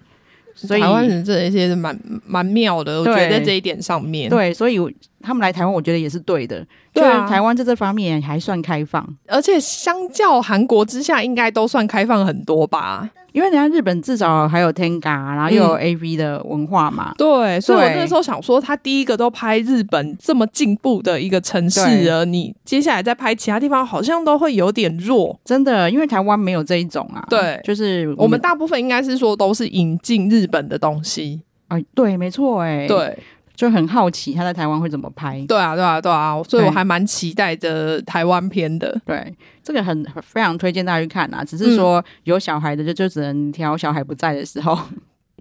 [0.57, 4.79] 所以台湾人这一些是蛮蛮妙的，我觉得在这一点上面，对，所以
[5.25, 6.65] 他们来台湾，我觉得也是对的。
[6.93, 13.09] 对啊，台湾在这方面还算开放，而且相较韩国之下，应该都算开放很多吧。
[13.33, 17.11] 因为人家日本至少还有 Tenga，然后又有 AV 的文化嘛。
[17.11, 25.37] 嗯、对，所以我那时候想说，他第一个都拍日本这么进步的一个城市了，你接下来再拍其他地方，好像都会有点弱。
[25.43, 27.25] 真的，因为台湾没有这一种啊。
[27.29, 31.41] 对，就是我们，我们大部分应该是说都是引进日本的东西。
[31.67, 33.17] 哎，对，没错，哎，对。
[33.55, 35.43] 就很好奇他在台湾会怎么拍。
[35.47, 38.99] 对啊，对啊，对啊，所以我还蛮期待着台湾片的。
[39.05, 39.33] 对，
[39.63, 41.43] 这个很非常推荐大家去看啊。
[41.43, 44.77] 只是说有小孩的就就只能挑小孩不在的时候，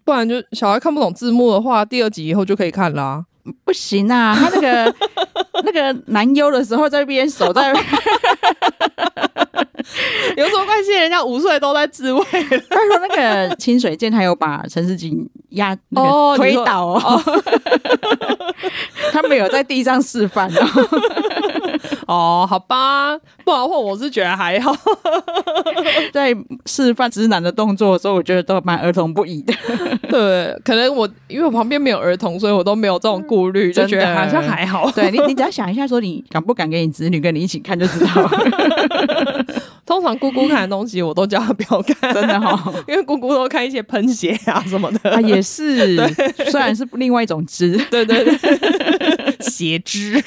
[0.05, 3.25] 不然就小孩看不懂字幕的话，第二集以后就可以看啦、啊。
[3.65, 4.95] 不行啊，他那个
[5.65, 7.75] 那个男优的时候在那边手在。
[10.37, 10.93] 有什么关系？
[10.93, 12.25] 人家五岁都在自慰。
[12.33, 17.03] 他说那个清水健，他有把陈世锦压那个推倒哦。
[17.05, 17.43] 哦
[19.13, 20.67] 他没有在地上示范哦。
[22.07, 24.75] 哦，好吧，不然的话我是觉得还好。
[26.13, 26.35] 在
[26.67, 29.55] 示范直男的动作的时候，我觉得都蛮儿童不宜的。
[30.09, 34.91] 对，可能我因为我旁边没有儿童，所以我都没有这种顾虑，就觉得好像还好。
[34.91, 38.31] 对你，你只要想一下，说你敢不敢给你子女跟你一起看就知道了。
[39.87, 45.11] 通常姑姑看的东西，我都叫她不要看，真的哈、哦， 因为姑姑都看一些喷血啊什么的。
[45.11, 45.97] 啊，也是，
[46.51, 50.23] 虽然是另外一种汁，对对对，血汁。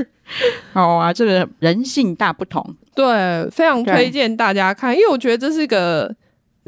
[0.72, 6.14] 好啊，这个人性大不同，对，非常推荐大家看，因为我觉得这是个。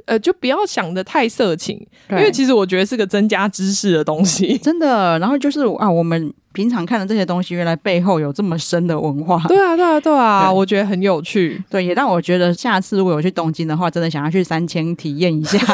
[0.05, 1.75] 呃，就不要想的太色情，
[2.11, 5.19] 因为其实我觉得是个增加知识的东西，真的。
[5.19, 9.39] 然后就是啊，我们平常看的这些东西，原来背后有这么深的文化。
[9.47, 11.63] 对啊，对啊，对啊，我觉得很有趣。
[11.69, 15.59] 对，也让我觉得下次如果有去东京的话，真的想要去三千体验一下。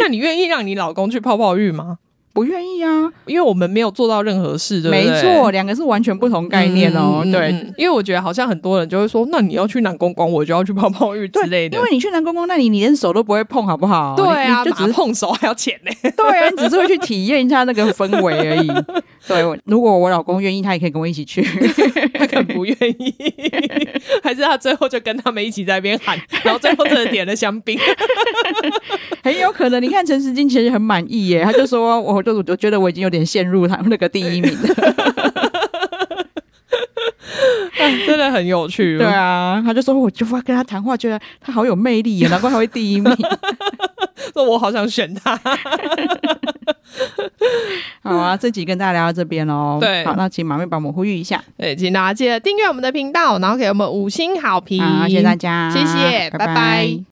[0.00, 1.98] 那你愿意让你老公去泡泡浴吗？
[2.36, 5.10] 不愿意啊，因为我们没有做到任何事，对不对？
[5.10, 7.22] 没错，两个是完全不同概念哦。
[7.24, 11.78] 嗯嗯嗯、对，因为我觉得好像很多人就会说，那你要去南公公，我就要去泡泡浴之类的。
[11.78, 14.14] 因为你去南公公，那你你连手都不会碰，好不好？
[14.14, 15.90] 对啊，你就只是碰手还要钱呢。
[16.14, 18.70] 对啊，你只是会去体验一下那个氛围而已。
[19.26, 21.40] 对，如果我老公愿意，他也可以跟我一起去。
[22.18, 23.14] 他可能不愿意，
[24.22, 27.78] 还是他最后就跟他们一起在那边喊， 然后最后真的点了香槟。
[29.22, 34.68] 很有可能，你看陈时金其实很满意耶，他就说，我就我就觉得我已经有点陷入他那个第一名了，
[38.06, 38.98] 真的很有趣。
[38.98, 43.12] 对啊，他就说，我就跟他谈话，觉得他好有魅力啊，难怪他会第一名。
[44.32, 45.38] 说我好想选他。
[48.02, 49.78] 好啊，这集跟大家聊到这边喽。
[49.80, 51.42] 对，好，那请马妹帮我们呼吁一下。
[51.56, 54.82] 对，请大家记得订阅我们的频道，然后给我们五星好评。
[54.82, 56.46] 好，谢谢大家，谢谢，拜拜。
[56.46, 57.04] 拜拜。